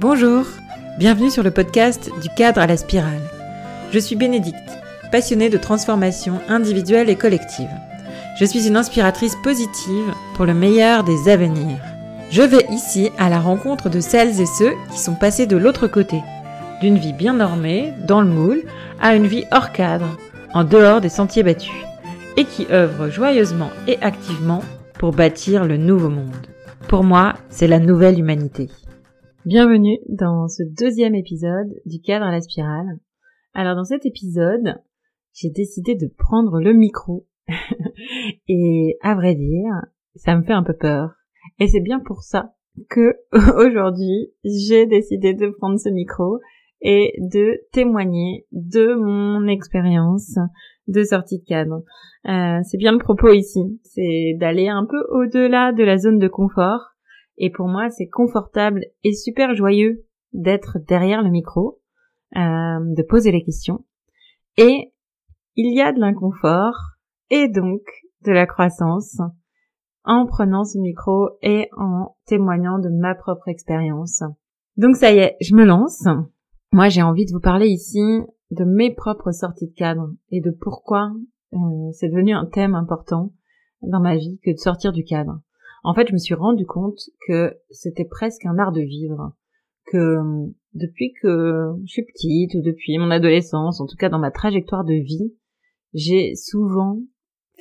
Bonjour, 0.00 0.44
bienvenue 0.96 1.28
sur 1.28 1.42
le 1.42 1.50
podcast 1.50 2.08
du 2.22 2.28
cadre 2.28 2.60
à 2.60 2.68
la 2.68 2.76
spirale. 2.76 3.20
Je 3.90 3.98
suis 3.98 4.14
Bénédicte, 4.14 4.78
passionnée 5.10 5.50
de 5.50 5.58
transformation 5.58 6.40
individuelle 6.48 7.10
et 7.10 7.16
collective. 7.16 7.68
Je 8.38 8.44
suis 8.44 8.68
une 8.68 8.76
inspiratrice 8.76 9.34
positive 9.42 10.14
pour 10.36 10.46
le 10.46 10.54
meilleur 10.54 11.02
des 11.02 11.28
avenirs. 11.28 11.80
Je 12.30 12.42
vais 12.42 12.64
ici 12.70 13.10
à 13.18 13.28
la 13.28 13.40
rencontre 13.40 13.88
de 13.88 13.98
celles 13.98 14.40
et 14.40 14.46
ceux 14.46 14.74
qui 14.92 15.00
sont 15.00 15.16
passés 15.16 15.46
de 15.46 15.56
l'autre 15.56 15.88
côté, 15.88 16.22
d'une 16.80 16.98
vie 16.98 17.12
bien 17.12 17.32
normée, 17.32 17.92
dans 18.06 18.20
le 18.20 18.28
moule, 18.28 18.62
à 19.00 19.16
une 19.16 19.26
vie 19.26 19.46
hors 19.50 19.72
cadre, 19.72 20.16
en 20.54 20.62
dehors 20.62 21.00
des 21.00 21.08
sentiers 21.08 21.42
battus, 21.42 21.74
et 22.36 22.44
qui 22.44 22.68
œuvrent 22.70 23.10
joyeusement 23.10 23.70
et 23.88 23.98
activement 24.00 24.62
pour 24.94 25.10
bâtir 25.10 25.64
le 25.64 25.76
nouveau 25.76 26.08
monde. 26.08 26.46
Pour 26.86 27.02
moi, 27.02 27.34
c'est 27.50 27.66
la 27.66 27.80
nouvelle 27.80 28.20
humanité. 28.20 28.68
Bienvenue 29.46 30.00
dans 30.08 30.48
ce 30.48 30.64
deuxième 30.64 31.14
épisode 31.14 31.72
du 31.86 32.00
cadre 32.00 32.26
à 32.26 32.32
la 32.32 32.40
spirale. 32.40 32.98
Alors 33.54 33.76
dans 33.76 33.84
cet 33.84 34.04
épisode, 34.04 34.82
j'ai 35.32 35.48
décidé 35.50 35.94
de 35.94 36.12
prendre 36.18 36.60
le 36.60 36.72
micro. 36.72 37.24
et 38.48 38.98
à 39.00 39.14
vrai 39.14 39.36
dire, 39.36 39.72
ça 40.16 40.36
me 40.36 40.42
fait 40.42 40.52
un 40.52 40.64
peu 40.64 40.74
peur. 40.74 41.14
Et 41.60 41.68
c'est 41.68 41.80
bien 41.80 42.00
pour 42.00 42.24
ça 42.24 42.52
que 42.90 43.14
aujourd'hui, 43.64 44.32
j'ai 44.42 44.86
décidé 44.86 45.34
de 45.34 45.50
prendre 45.50 45.78
ce 45.78 45.88
micro 45.88 46.40
et 46.80 47.14
de 47.20 47.60
témoigner 47.72 48.44
de 48.50 48.94
mon 48.94 49.46
expérience 49.46 50.36
de 50.88 51.04
sortie 51.04 51.38
de 51.38 51.44
cadre. 51.44 51.84
Euh, 52.26 52.58
c'est 52.64 52.78
bien 52.78 52.92
le 52.92 52.98
propos 52.98 53.32
ici, 53.32 53.80
c'est 53.84 54.36
d'aller 54.40 54.68
un 54.68 54.84
peu 54.84 55.00
au-delà 55.10 55.72
de 55.72 55.84
la 55.84 55.96
zone 55.96 56.18
de 56.18 56.28
confort. 56.28 56.96
Et 57.38 57.50
pour 57.50 57.68
moi, 57.68 57.88
c'est 57.90 58.08
confortable 58.08 58.84
et 59.04 59.14
super 59.14 59.54
joyeux 59.54 60.04
d'être 60.32 60.78
derrière 60.86 61.22
le 61.22 61.30
micro, 61.30 61.80
euh, 62.36 62.40
de 62.40 63.02
poser 63.02 63.32
les 63.32 63.42
questions. 63.42 63.84
Et 64.56 64.92
il 65.54 65.74
y 65.74 65.80
a 65.80 65.92
de 65.92 66.00
l'inconfort 66.00 66.74
et 67.30 67.48
donc 67.48 67.82
de 68.24 68.32
la 68.32 68.46
croissance 68.46 69.20
en 70.04 70.26
prenant 70.26 70.64
ce 70.64 70.78
micro 70.78 71.30
et 71.42 71.68
en 71.76 72.16
témoignant 72.26 72.78
de 72.78 72.88
ma 72.88 73.14
propre 73.14 73.48
expérience. 73.48 74.22
Donc 74.76 74.96
ça 74.96 75.12
y 75.12 75.18
est, 75.18 75.36
je 75.40 75.54
me 75.54 75.64
lance. 75.64 76.04
Moi, 76.72 76.88
j'ai 76.88 77.02
envie 77.02 77.26
de 77.26 77.32
vous 77.32 77.40
parler 77.40 77.68
ici 77.68 78.00
de 78.50 78.64
mes 78.64 78.94
propres 78.94 79.32
sorties 79.32 79.68
de 79.68 79.74
cadre 79.74 80.10
et 80.30 80.40
de 80.40 80.50
pourquoi 80.50 81.12
euh, 81.52 81.58
c'est 81.92 82.08
devenu 82.08 82.32
un 82.32 82.46
thème 82.46 82.74
important 82.74 83.32
dans 83.82 84.00
ma 84.00 84.16
vie 84.16 84.40
que 84.42 84.50
de 84.50 84.56
sortir 84.56 84.92
du 84.92 85.04
cadre. 85.04 85.40
En 85.84 85.94
fait, 85.94 86.08
je 86.08 86.12
me 86.12 86.18
suis 86.18 86.34
rendu 86.34 86.66
compte 86.66 87.00
que 87.26 87.56
c'était 87.70 88.04
presque 88.04 88.44
un 88.46 88.58
art 88.58 88.72
de 88.72 88.80
vivre, 88.80 89.32
que 89.86 90.18
depuis 90.74 91.12
que 91.20 91.72
je 91.84 91.90
suis 91.90 92.04
petite 92.04 92.54
ou 92.54 92.62
depuis 92.62 92.98
mon 92.98 93.10
adolescence, 93.10 93.80
en 93.80 93.86
tout 93.86 93.96
cas 93.96 94.08
dans 94.08 94.18
ma 94.18 94.30
trajectoire 94.30 94.84
de 94.84 94.94
vie, 94.94 95.34
j'ai 95.94 96.34
souvent 96.34 97.00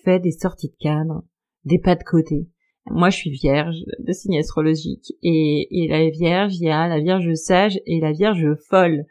fait 0.04 0.20
des 0.20 0.32
sorties 0.32 0.70
de 0.70 0.76
cadre, 0.80 1.24
des 1.66 1.80
pas 1.80 1.96
de 1.96 2.04
côté. 2.04 2.48
Moi, 2.90 3.10
je 3.10 3.18
suis 3.18 3.32
vierge 3.32 3.78
de 4.00 4.12
signe 4.14 4.40
astrologique 4.40 5.14
et, 5.22 5.68
et 5.72 5.88
la 5.88 6.10
vierge, 6.10 6.56
il 6.56 6.68
y 6.68 6.70
a 6.70 6.88
la 6.88 7.00
vierge 7.00 7.34
sage 7.34 7.80
et 7.86 8.00
la 8.00 8.14
vierge 8.14 8.48
folle. 8.70 9.06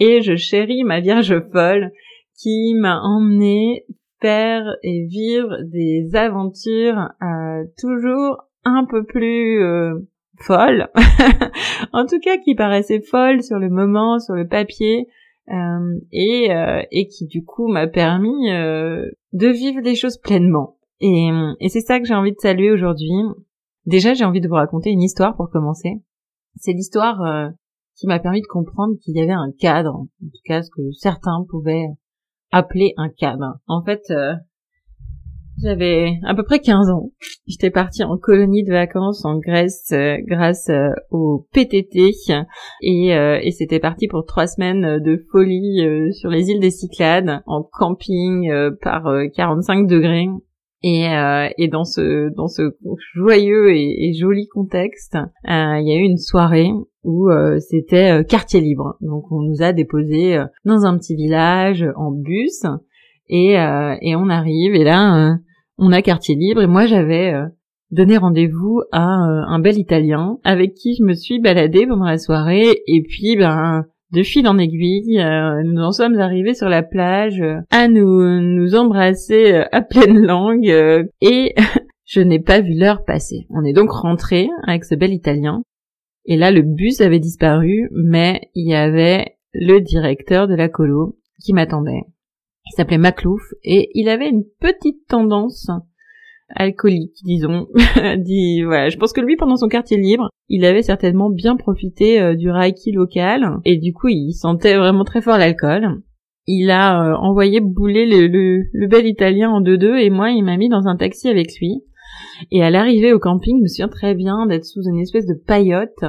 Et 0.00 0.22
je 0.22 0.36
chéris 0.36 0.84
ma 0.84 1.00
vierge 1.00 1.38
folle 1.52 1.92
qui 2.40 2.74
m'a 2.74 3.00
emmené 3.02 3.84
faire 4.20 4.64
et 4.82 5.06
vivre 5.06 5.56
des 5.64 6.14
aventures 6.14 7.10
euh, 7.22 7.64
toujours 7.78 8.47
un 8.64 8.84
peu 8.84 9.04
plus 9.04 9.62
euh, 9.62 9.94
folles, 10.40 10.88
en 11.92 12.06
tout 12.06 12.20
cas 12.20 12.38
qui 12.38 12.54
paraissaient 12.54 13.00
folles 13.00 13.42
sur 13.42 13.58
le 13.58 13.70
moment, 13.70 14.18
sur 14.18 14.34
le 14.34 14.46
papier, 14.46 15.08
euh, 15.50 15.98
et, 16.12 16.52
euh, 16.52 16.82
et 16.90 17.08
qui 17.08 17.26
du 17.26 17.44
coup 17.44 17.68
m'a 17.68 17.86
permis 17.86 18.50
euh, 18.50 19.10
de 19.32 19.48
vivre 19.48 19.82
des 19.82 19.94
choses 19.94 20.18
pleinement. 20.18 20.76
Et, 21.00 21.30
et 21.60 21.68
c'est 21.68 21.80
ça 21.80 22.00
que 22.00 22.06
j'ai 22.06 22.14
envie 22.14 22.32
de 22.32 22.40
saluer 22.40 22.70
aujourd'hui. 22.70 23.12
Déjà, 23.86 24.12
j'ai 24.12 24.24
envie 24.24 24.40
de 24.40 24.48
vous 24.48 24.54
raconter 24.54 24.90
une 24.90 25.02
histoire 25.02 25.36
pour 25.36 25.48
commencer. 25.48 26.02
C'est 26.56 26.72
l'histoire 26.72 27.22
euh, 27.22 27.48
qui 27.96 28.06
m'a 28.06 28.18
permis 28.18 28.42
de 28.42 28.46
comprendre 28.46 28.96
qu'il 29.00 29.16
y 29.16 29.20
avait 29.22 29.32
un 29.32 29.50
cadre, 29.58 29.94
en 29.94 30.06
tout 30.20 30.42
cas 30.44 30.62
ce 30.62 30.70
que 30.70 30.92
certains 30.92 31.44
pouvaient 31.48 31.86
appeler 32.50 32.92
un 32.96 33.08
cadre. 33.08 33.58
En 33.66 33.82
fait, 33.82 34.02
euh, 34.10 34.34
j'avais 35.62 36.18
à 36.24 36.34
peu 36.34 36.42
près 36.42 36.60
15 36.60 36.90
ans. 36.90 37.10
J'étais 37.46 37.70
partie 37.70 38.04
en 38.04 38.16
colonie 38.16 38.64
de 38.64 38.72
vacances 38.72 39.24
en 39.24 39.38
Grèce 39.38 39.90
euh, 39.92 40.16
grâce 40.26 40.68
euh, 40.68 40.90
au 41.10 41.46
PTT 41.52 42.12
et, 42.82 43.08
et 43.08 43.50
c'était 43.50 43.80
parti 43.80 44.08
pour 44.08 44.24
trois 44.24 44.46
semaines 44.46 44.98
de 44.98 45.24
folie 45.30 46.12
sur 46.12 46.30
les 46.30 46.50
îles 46.50 46.60
des 46.60 46.70
Cyclades 46.70 47.42
en 47.46 47.62
camping 47.62 48.50
par 48.80 49.08
45 49.34 49.86
degrés. 49.86 50.28
Et, 50.82 51.08
euh, 51.08 51.48
et 51.58 51.66
dans 51.66 51.84
ce 51.84 52.30
joyeux 53.14 53.74
et, 53.74 54.12
joli 54.14 54.46
contexte, 54.46 55.16
euh, 55.16 55.78
il 55.80 55.88
y 55.88 55.92
a 55.92 55.96
eu 55.96 56.04
une 56.04 56.18
soirée 56.18 56.70
où 57.02 57.30
euh, 57.30 57.58
c'était 57.58 58.24
quartier 58.24 58.60
libre. 58.60 58.96
Donc 59.00 59.24
on 59.32 59.42
nous 59.42 59.62
a 59.62 59.72
déposés 59.72 60.40
dans 60.64 60.84
un 60.84 60.96
petit 60.96 61.16
village 61.16 61.84
en 61.96 62.12
bus 62.12 62.64
et 63.28 63.56
on 63.58 64.28
arrive 64.28 64.74
et 64.74 64.84
là 64.84 65.36
on 65.78 65.92
a 65.92 66.02
quartier 66.02 66.34
libre 66.34 66.62
et 66.62 66.66
moi 66.66 66.86
j'avais 66.86 67.34
donné 67.90 68.16
rendez-vous 68.16 68.82
à 68.92 69.02
un 69.02 69.58
bel 69.58 69.78
Italien 69.78 70.38
avec 70.44 70.74
qui 70.74 70.96
je 70.96 71.02
me 71.02 71.14
suis 71.14 71.40
baladée 71.40 71.86
pendant 71.86 72.06
la 72.06 72.18
soirée 72.18 72.82
et 72.86 73.02
puis 73.02 73.36
ben 73.36 73.84
de 74.12 74.22
fil 74.22 74.48
en 74.48 74.58
aiguille, 74.58 75.20
euh, 75.20 75.62
nous 75.64 75.82
en 75.82 75.92
sommes 75.92 76.18
arrivés 76.18 76.54
sur 76.54 76.68
la 76.68 76.82
plage 76.82 77.40
euh, 77.40 77.60
à 77.70 77.88
nous 77.88 78.40
nous 78.40 78.74
embrasser 78.74 79.52
euh, 79.52 79.64
à 79.70 79.82
pleine 79.82 80.24
langue 80.24 80.72
et 81.20 81.54
je 82.06 82.20
n'ai 82.20 82.38
pas 82.38 82.60
vu 82.60 82.74
l'heure 82.74 83.04
passer. 83.04 83.46
On 83.50 83.64
est 83.64 83.74
donc 83.74 83.90
rentré 83.90 84.48
avec 84.66 84.84
ce 84.84 84.94
bel 84.94 85.12
Italien 85.12 85.62
et 86.24 86.36
là 86.36 86.50
le 86.50 86.62
bus 86.62 87.00
avait 87.00 87.18
disparu, 87.18 87.90
mais 87.92 88.48
il 88.54 88.70
y 88.70 88.74
avait 88.74 89.36
le 89.52 89.80
directeur 89.80 90.48
de 90.48 90.54
la 90.54 90.68
colo 90.68 91.18
qui 91.44 91.52
m'attendait. 91.52 92.04
Il 92.70 92.76
s'appelait 92.76 92.98
Maclouf 92.98 93.42
et 93.64 93.90
il 93.94 94.08
avait 94.08 94.28
une 94.28 94.44
petite 94.60 95.06
tendance 95.08 95.70
alcoolique, 96.54 97.16
disons. 97.24 97.66
dit, 98.18 98.62
voilà, 98.62 98.88
je 98.88 98.96
pense 98.96 99.12
que 99.12 99.20
lui, 99.20 99.36
pendant 99.36 99.56
son 99.56 99.68
quartier 99.68 99.96
libre, 99.96 100.28
il 100.48 100.64
avait 100.64 100.82
certainement 100.82 101.30
bien 101.30 101.56
profité 101.56 102.20
euh, 102.20 102.34
du 102.34 102.50
reiki 102.50 102.92
local 102.92 103.58
et 103.64 103.76
du 103.76 103.92
coup, 103.92 104.08
il 104.08 104.32
sentait 104.32 104.76
vraiment 104.76 105.04
très 105.04 105.20
fort 105.20 105.38
l'alcool. 105.38 106.02
Il 106.46 106.70
a 106.70 107.02
euh, 107.02 107.14
envoyé 107.16 107.60
bouler 107.60 108.06
le, 108.06 108.26
le, 108.72 108.86
bel 108.86 109.06
Italien 109.06 109.50
en 109.50 109.60
deux-deux 109.60 109.98
et 109.98 110.10
moi, 110.10 110.30
il 110.30 110.42
m'a 110.42 110.56
mis 110.56 110.68
dans 110.68 110.86
un 110.86 110.96
taxi 110.96 111.28
avec 111.28 111.58
lui. 111.60 111.82
Et 112.50 112.62
à 112.62 112.70
l'arrivée 112.70 113.12
au 113.12 113.18
camping, 113.18 113.58
je 113.58 113.62
me 113.62 113.68
souviens 113.68 113.88
très 113.88 114.14
bien 114.14 114.46
d'être 114.46 114.64
sous 114.64 114.82
une 114.82 115.00
espèce 115.00 115.26
de 115.26 115.34
paillote 115.34 116.04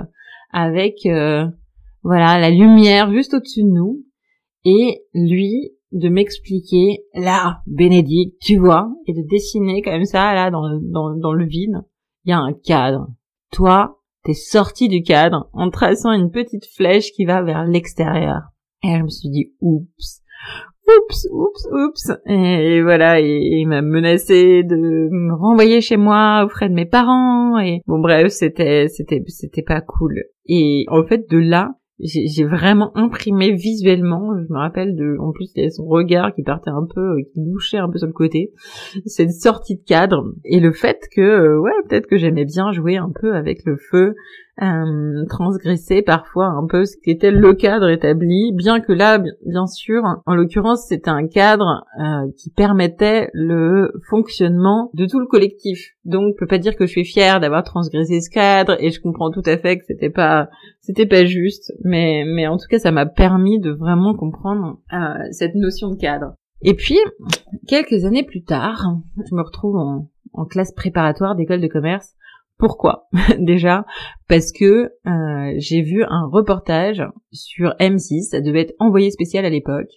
avec, 0.51 1.05
euh, 1.05 1.45
voilà, 2.03 2.39
la 2.39 2.49
lumière 2.49 3.11
juste 3.11 3.33
au-dessus 3.33 3.63
de 3.63 3.69
nous. 3.69 4.03
Et 4.63 5.01
lui, 5.13 5.71
de 5.91 6.09
m'expliquer 6.09 7.03
là, 7.13 7.61
Bénédicte, 7.65 8.37
tu 8.41 8.57
vois, 8.57 8.89
et 9.07 9.13
de 9.13 9.27
dessiner 9.27 9.81
comme 9.81 10.05
ça 10.05 10.33
là 10.33 10.51
dans, 10.51 10.79
dans, 10.81 11.15
dans 11.15 11.33
le 11.33 11.45
vide, 11.45 11.81
il 12.25 12.29
y 12.29 12.33
a 12.33 12.39
un 12.39 12.53
cadre. 12.53 13.07
Toi, 13.51 13.99
t'es 14.23 14.33
sorti 14.33 14.87
du 14.87 15.01
cadre 15.01 15.49
en 15.53 15.69
traçant 15.69 16.11
une 16.11 16.31
petite 16.31 16.65
flèche 16.75 17.11
qui 17.11 17.25
va 17.25 17.41
vers 17.41 17.65
l'extérieur. 17.65 18.41
Et 18.83 18.97
je 18.97 19.03
me 19.03 19.09
suis 19.09 19.29
dit, 19.29 19.51
oups, 19.61 20.21
oups, 20.87 21.27
oups, 21.31 21.67
oups. 21.71 22.11
Et 22.27 22.81
voilà, 22.81 23.19
il 23.19 23.65
m'a 23.67 23.81
menacé 23.81 24.63
de 24.63 24.75
me 24.75 25.33
renvoyer 25.33 25.81
chez 25.81 25.97
moi 25.97 26.43
auprès 26.45 26.69
de 26.69 26.73
mes 26.73 26.85
parents. 26.85 27.57
Et 27.59 27.81
bon, 27.87 27.99
bref, 27.99 28.31
c'était, 28.31 28.87
c'était, 28.87 29.23
c'était 29.27 29.63
pas 29.63 29.81
cool. 29.81 30.23
Et 30.45 30.85
en 30.89 31.03
fait, 31.05 31.29
de 31.29 31.37
là, 31.37 31.71
j'ai 32.01 32.45
vraiment 32.45 32.95
imprimé 32.95 33.51
visuellement, 33.51 34.33
je 34.37 34.53
me 34.53 34.57
rappelle 34.57 34.95
de, 34.95 35.17
en 35.19 35.31
plus 35.31 35.51
il 35.53 35.59
y 35.59 35.61
avait 35.63 35.71
son 35.71 35.85
regard 35.85 36.33
qui 36.33 36.43
partait 36.43 36.69
un 36.69 36.87
peu, 36.93 37.01
euh, 37.01 37.21
qui 37.33 37.41
louchait 37.41 37.77
un 37.77 37.89
peu 37.89 37.97
sur 37.97 38.07
le 38.07 38.13
côté, 38.13 38.53
cette 39.05 39.31
sortie 39.31 39.75
de 39.75 39.83
cadre, 39.83 40.33
et 40.45 40.59
le 40.59 40.71
fait 40.71 40.99
que, 41.13 41.21
euh, 41.21 41.59
ouais, 41.59 41.71
peut-être 41.87 42.07
que 42.07 42.17
j'aimais 42.17 42.45
bien 42.45 42.71
jouer 42.71 42.97
un 42.97 43.11
peu 43.13 43.35
avec 43.35 43.65
le 43.65 43.77
feu, 43.77 44.15
euh, 44.61 45.25
transgresser 45.29 46.01
parfois 46.01 46.47
un 46.47 46.65
peu 46.67 46.85
ce 46.85 46.95
qu'était 47.03 47.31
le 47.31 47.53
cadre 47.53 47.89
établi, 47.89 48.51
bien 48.53 48.79
que 48.79 48.91
là, 48.91 49.17
bien 49.45 49.67
sûr, 49.67 50.03
en 50.25 50.35
l'occurrence, 50.35 50.85
c'était 50.87 51.09
un 51.09 51.27
cadre 51.27 51.85
euh, 51.99 52.29
qui 52.37 52.49
permettait 52.49 53.29
le 53.33 53.91
fonctionnement 54.09 54.89
de 54.93 55.05
tout 55.05 55.19
le 55.19 55.27
collectif. 55.27 55.95
Donc, 56.05 56.33
je 56.33 56.39
peux 56.39 56.47
pas 56.47 56.57
dire 56.57 56.75
que 56.75 56.85
je 56.85 56.91
suis 56.91 57.05
fière 57.05 57.39
d'avoir 57.39 57.63
transgressé 57.63 58.21
ce 58.21 58.29
cadre, 58.29 58.75
et 58.79 58.89
je 58.89 59.01
comprends 59.01 59.31
tout 59.31 59.43
à 59.45 59.57
fait 59.57 59.77
que 59.77 59.85
c'était 59.85 60.09
pas, 60.09 60.49
c'était 60.81 61.07
pas 61.07 61.25
juste, 61.25 61.73
mais, 61.83 62.23
mais 62.25 62.47
en 62.47 62.57
tout 62.57 62.67
cas, 62.69 62.79
ça 62.79 62.91
m'a 62.91 63.05
permis 63.05 63.59
de 63.59 63.71
vraiment 63.71 64.13
comprendre 64.13 64.79
euh, 64.93 64.97
cette 65.31 65.55
notion 65.55 65.89
de 65.89 65.95
cadre. 65.95 66.33
Et 66.61 66.73
puis, 66.73 66.97
quelques 67.67 68.03
années 68.03 68.23
plus 68.23 68.43
tard, 68.43 68.97
je 69.29 69.35
me 69.35 69.41
retrouve 69.41 69.77
en 70.33 70.45
classe 70.45 70.73
préparatoire 70.73 71.35
d'école 71.35 71.61
de 71.61 71.67
commerce 71.67 72.15
Pourquoi? 72.59 73.07
Déjà 73.39 73.85
parce 74.27 74.51
que 74.51 74.91
euh, 75.07 75.53
j'ai 75.57 75.81
vu 75.81 76.03
un 76.03 76.27
reportage 76.27 77.01
sur 77.31 77.69
M6, 77.79 78.29
ça 78.29 78.41
devait 78.41 78.61
être 78.61 78.75
envoyé 78.79 79.09
spécial 79.11 79.45
à 79.45 79.49
l'époque, 79.49 79.89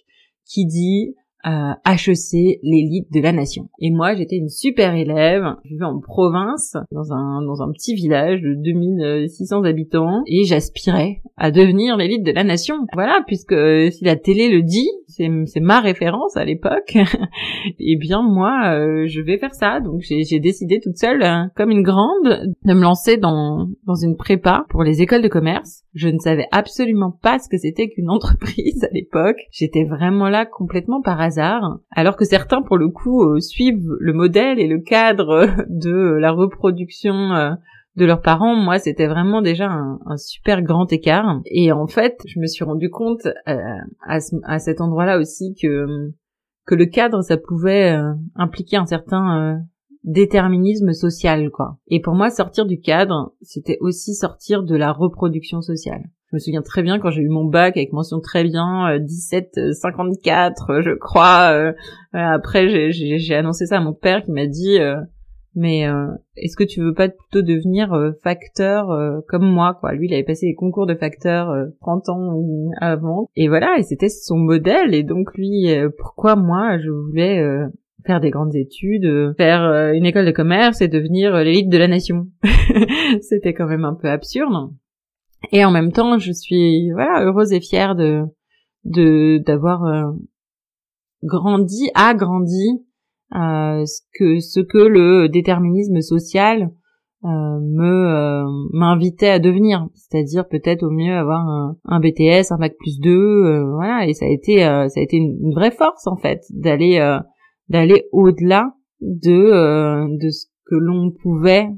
qui 0.45 0.65
dit 0.65 1.13
euh, 1.45 1.73
HEC, 1.85 2.59
l'élite 2.63 3.11
de 3.11 3.21
la 3.21 3.31
nation. 3.31 3.69
Et 3.79 3.91
moi, 3.91 4.15
j'étais 4.15 4.37
une 4.37 4.49
super 4.49 4.95
élève, 4.95 5.43
je 5.65 5.69
vivais 5.69 5.85
en 5.85 5.99
province, 5.99 6.77
dans 6.91 7.11
un, 7.13 7.41
dans 7.41 7.61
un 7.61 7.71
petit 7.71 7.95
village 7.95 8.41
de 8.41 8.55
2600 8.55 9.63
habitants, 9.63 10.23
et 10.27 10.43
j'aspirais 10.45 11.21
à 11.37 11.51
devenir 11.51 11.97
l'élite 11.97 12.23
de 12.23 12.31
la 12.31 12.43
nation. 12.43 12.75
Voilà, 12.93 13.23
puisque 13.27 13.53
euh, 13.53 13.89
si 13.89 14.03
la 14.03 14.15
télé 14.15 14.49
le 14.49 14.61
dit, 14.61 14.89
c'est 15.07 15.59
ma 15.59 15.79
référence 15.79 16.37
à 16.37 16.45
l'époque, 16.45 16.95
et 16.95 17.03
eh 17.79 17.95
bien 17.97 18.21
moi, 18.23 18.73
euh, 18.73 19.05
je 19.07 19.21
vais 19.21 19.37
faire 19.37 19.53
ça. 19.53 19.79
Donc 19.79 20.01
j'ai 20.01 20.39
décidé 20.39 20.79
toute 20.79 20.97
seule, 20.97 21.23
hein, 21.23 21.51
comme 21.55 21.71
une 21.71 21.83
grande, 21.83 22.53
de 22.63 22.73
me 22.73 22.81
lancer 22.81 23.17
dans, 23.17 23.67
dans 23.85 23.95
une 23.95 24.15
prépa 24.15 24.65
pour 24.69 24.83
les 24.83 25.01
écoles 25.01 25.21
de 25.21 25.27
commerce. 25.27 25.83
Je 25.93 26.09
ne 26.09 26.17
savais 26.17 26.47
absolument 26.51 27.11
pas 27.11 27.39
ce 27.39 27.49
que 27.49 27.57
c'était 27.57 27.89
qu'une 27.89 28.09
entreprise 28.09 28.83
à 28.83 28.93
l'époque. 28.93 29.37
J'étais 29.51 29.83
vraiment 29.83 30.29
là 30.29 30.45
complètement 30.45 31.01
par 31.01 31.21
hasard, 31.21 31.32
alors 31.37 32.15
que 32.15 32.25
certains, 32.25 32.61
pour 32.61 32.77
le 32.77 32.89
coup, 32.89 33.23
euh, 33.23 33.39
suivent 33.39 33.95
le 33.99 34.13
modèle 34.13 34.59
et 34.59 34.67
le 34.67 34.79
cadre 34.79 35.47
de 35.69 36.17
la 36.19 36.31
reproduction 36.31 37.57
de 37.95 38.05
leurs 38.05 38.21
parents, 38.21 38.55
moi, 38.55 38.79
c'était 38.79 39.07
vraiment 39.07 39.41
déjà 39.41 39.69
un, 39.69 40.17
super 40.17 40.61
grand 40.61 40.91
écart. 40.91 41.41
Et 41.45 41.71
en 41.71 41.87
fait, 41.87 42.17
je 42.25 42.39
me 42.39 42.47
suis 42.47 42.63
rendu 42.63 42.89
compte 42.89 43.27
euh, 43.47 43.57
à, 44.07 44.59
cet 44.59 44.81
endroit-là 44.81 45.19
aussi 45.19 45.55
que 45.61 46.11
que 46.65 46.75
le 46.75 46.85
cadre, 46.85 47.21
ça 47.21 47.35
pouvait 47.37 47.91
euh, 47.91 48.13
impliquer 48.35 48.77
un 48.77 48.85
certain 48.85 49.37
euh, 49.37 49.57
déterminisme 50.05 50.93
social, 50.93 51.49
quoi. 51.49 51.77
Et 51.87 51.99
pour 51.99 52.15
moi, 52.15 52.29
sortir 52.29 52.65
du 52.65 52.79
cadre, 52.79 53.33
c'était 53.41 53.77
aussi 53.81 54.13
sortir 54.13 54.63
de 54.63 54.75
la 54.75 54.93
reproduction 54.93 55.61
sociale. 55.61 56.03
Je 56.33 56.37
me 56.37 56.39
souviens 56.39 56.63
très 56.63 56.81
bien 56.81 56.97
quand 56.97 57.11
j'ai 57.11 57.21
eu 57.21 57.29
mon 57.29 57.45
bac 57.45 57.77
avec 57.77 57.93
mention 57.93 58.19
très 58.19 58.43
bien 58.43 58.97
1754, 58.97 60.81
je 60.81 60.97
crois. 60.97 61.73
après, 62.11 62.89
j'ai 62.91 63.35
annoncé 63.35 63.67
ça 63.67 63.77
à 63.77 63.81
mon 63.81 63.93
père 63.93 64.23
qui 64.23 64.31
m'a 64.31 64.47
dit 64.47 64.79
mais 65.55 65.87
euh, 65.87 66.07
est-ce 66.35 66.55
que 66.55 66.63
tu 66.63 66.81
veux 66.81 66.93
pas 66.93 67.09
plutôt 67.09 67.41
devenir 67.41 67.93
euh, 67.93 68.11
facteur 68.23 68.89
euh, 68.89 69.19
comme 69.27 69.45
moi 69.45 69.77
quoi? 69.79 69.93
Lui, 69.93 70.07
il 70.07 70.13
avait 70.13 70.23
passé 70.23 70.47
les 70.47 70.55
concours 70.55 70.87
de 70.87 70.95
facteur 70.95 71.53
30 71.81 72.09
ans 72.09 72.39
avant 72.81 73.29
et 73.35 73.47
voilà, 73.47 73.75
et 73.77 73.83
c'était 73.83 74.09
son 74.09 74.37
modèle 74.37 74.93
et 74.93 75.03
donc 75.03 75.33
lui 75.35 75.67
pourquoi 75.97 76.35
moi 76.35 76.79
je 76.79 76.89
voulais 76.89 77.43
faire 78.05 78.19
des 78.19 78.31
grandes 78.31 78.55
études, 78.55 79.33
faire 79.37 79.93
une 79.93 80.05
école 80.05 80.25
de 80.25 80.31
commerce 80.31 80.81
et 80.81 80.87
devenir 80.87 81.35
l'élite 81.37 81.69
de 81.69 81.77
la 81.77 81.87
nation? 81.87 82.27
c'était 83.21 83.53
quand 83.53 83.67
même 83.67 83.85
un 83.85 83.95
peu 83.95 84.09
absurde. 84.09 84.71
Et 85.51 85.65
en 85.65 85.71
même 85.71 85.91
temps, 85.91 86.17
je 86.17 86.31
suis 86.31 86.91
voilà, 86.91 87.23
heureuse 87.23 87.51
et 87.51 87.61
fière 87.61 87.95
de 87.95 88.23
de 88.85 89.41
d'avoir 89.45 90.13
grandi, 91.23 91.89
agrandi 91.95 92.85
euh, 93.35 93.85
ce 93.85 94.01
que 94.13 94.39
ce 94.39 94.59
que 94.59 94.77
le 94.77 95.27
déterminisme 95.27 96.01
social 96.01 96.71
euh, 97.23 97.29
me 97.29 98.07
euh, 98.07 98.43
m'invitait 98.73 99.29
à 99.29 99.39
devenir, 99.39 99.87
c'est-à-dire 99.95 100.47
peut-être 100.47 100.83
au 100.83 100.91
mieux 100.91 101.15
avoir 101.15 101.39
un, 101.47 101.77
un, 101.85 101.99
BTS, 101.99 102.51
un 102.51 102.57
bac 102.57 102.75
plus 102.77 102.99
2, 102.99 103.63
voilà, 103.73 104.07
et 104.07 104.13
ça 104.13 104.25
a 104.25 104.29
été 104.29 104.59
ça 104.59 104.99
a 104.99 105.01
été 105.01 105.17
une, 105.17 105.53
vraie 105.53 105.71
force 105.71 106.05
en 106.05 106.17
fait 106.17 106.41
d'aller 106.51 106.99
d'aller 107.69 108.03
au-delà 108.11 108.73
de 109.01 110.17
de 110.17 110.29
ce 110.29 110.45
que 110.65 110.75
l'on 110.75 111.11
pouvait 111.11 111.69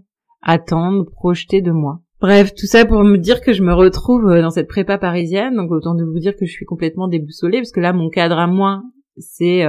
attendre, 0.42 1.06
projeter 1.06 1.62
de 1.62 1.72
moi. 1.72 2.02
Bref, 2.22 2.54
tout 2.56 2.66
ça 2.66 2.86
pour 2.86 3.04
me 3.04 3.18
dire 3.18 3.42
que 3.42 3.54
je 3.54 3.62
me 3.62 3.74
retrouve 3.74 4.40
dans 4.40 4.50
cette 4.50 4.68
prépa 4.68 4.98
parisienne, 4.98 5.56
donc 5.56 5.72
autant 5.72 5.96
de 5.96 6.04
vous 6.04 6.20
dire 6.20 6.36
que 6.36 6.46
je 6.46 6.52
suis 6.52 6.66
complètement 6.66 7.08
déboussolée, 7.08 7.60
parce 7.60 7.72
que 7.72 7.82
là, 7.82 7.94
mon 7.94 8.10
cadre 8.10 8.40
à 8.40 8.48
moi, 8.48 8.84
c'est 9.18 9.64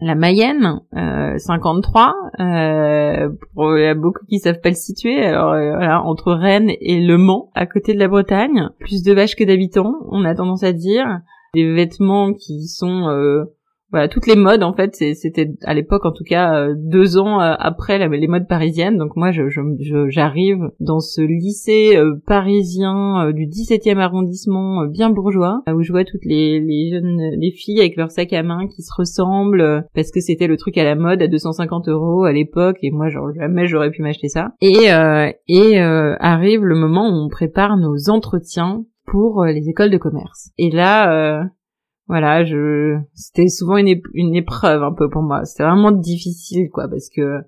la 0.00 0.14
Mayenne, 0.14 0.80
euh, 0.96 1.38
53. 1.38 2.14
Euh, 2.40 3.28
il 3.56 3.82
y 3.82 3.86
a 3.86 3.94
beaucoup 3.94 4.24
qui 4.26 4.38
savent 4.38 4.60
pas 4.60 4.68
le 4.68 4.74
situer. 4.74 5.20
Alors 5.24 5.52
euh, 5.52 5.76
voilà, 5.76 6.02
entre 6.02 6.32
Rennes 6.32 6.70
et 6.80 7.00
Le 7.00 7.18
Mans, 7.18 7.50
à 7.54 7.66
côté 7.66 7.94
de 7.94 7.98
la 7.98 8.08
Bretagne, 8.08 8.68
plus 8.78 9.02
de 9.02 9.12
vaches 9.12 9.34
que 9.34 9.44
d'habitants, 9.44 9.94
on 10.10 10.24
a 10.24 10.34
tendance 10.34 10.62
à 10.62 10.72
dire. 10.72 11.20
Des 11.54 11.72
vêtements 11.72 12.34
qui 12.34 12.66
sont 12.66 13.08
euh, 13.08 13.44
voilà 13.90 14.08
toutes 14.08 14.26
les 14.26 14.36
modes 14.36 14.62
en 14.62 14.74
fait 14.74 14.94
c'était 14.94 15.50
à 15.64 15.72
l'époque 15.72 16.04
en 16.04 16.12
tout 16.12 16.24
cas 16.24 16.54
euh, 16.54 16.74
deux 16.76 17.16
ans 17.16 17.40
euh, 17.40 17.54
après 17.58 17.98
les 18.08 18.28
modes 18.28 18.46
parisiennes. 18.46 18.98
Donc 18.98 19.16
moi 19.16 19.30
j'arrive 20.08 20.70
dans 20.80 21.00
ce 21.00 21.22
lycée 21.22 21.96
euh, 21.96 22.16
parisien 22.26 23.30
du 23.32 23.46
17e 23.46 23.98
arrondissement 23.98 24.86
bien 24.86 25.10
bourgeois 25.10 25.62
où 25.72 25.82
je 25.82 25.92
vois 25.92 26.04
toutes 26.04 26.24
les, 26.24 26.90
jeunes 26.90 27.20
les 27.38 27.50
filles 27.50 27.80
avec 27.80 27.96
leurs 27.96 28.10
sacs 28.10 28.32
à 28.32 28.42
main 28.42 28.66
qui 28.68 28.82
se 28.82 28.92
ressemblent 28.94 29.86
parce 29.94 30.10
que 30.10 30.20
c'était 30.20 30.46
le 30.46 30.56
truc 30.56 30.76
à 30.76 30.84
la 30.84 30.94
mode 30.94 31.22
à 31.22 31.26
250 31.26 31.88
euros 31.88 32.24
à 32.24 32.32
l'époque 32.32 32.78
et 32.82 32.90
moi 32.90 33.08
jamais 33.08 33.66
j'aurais 33.66 33.90
pu 33.90 34.02
m'acheter 34.02 34.28
ça. 34.28 34.52
Et 34.60 34.88
et 35.48 35.78
arrive 35.78 36.64
le 36.64 36.76
moment 36.76 37.08
où 37.08 37.24
on 37.24 37.28
prépare 37.28 37.76
nos 37.76 38.10
entretiens 38.10 38.84
pour 39.06 39.44
les 39.44 39.68
écoles 39.68 39.90
de 39.90 39.96
commerce. 39.96 40.50
Et 40.58 40.70
là 40.70 41.48
voilà, 42.08 42.42
je 42.44 42.98
c'était 43.12 43.48
souvent 43.48 43.76
une, 43.76 44.00
une 44.14 44.34
épreuve 44.34 44.82
un 44.82 44.92
peu 44.92 45.10
pour 45.10 45.22
moi. 45.22 45.44
C'était 45.44 45.64
vraiment 45.64 45.92
difficile 45.92 46.70
quoi 46.70 46.88
parce 46.88 47.10
que 47.10 47.40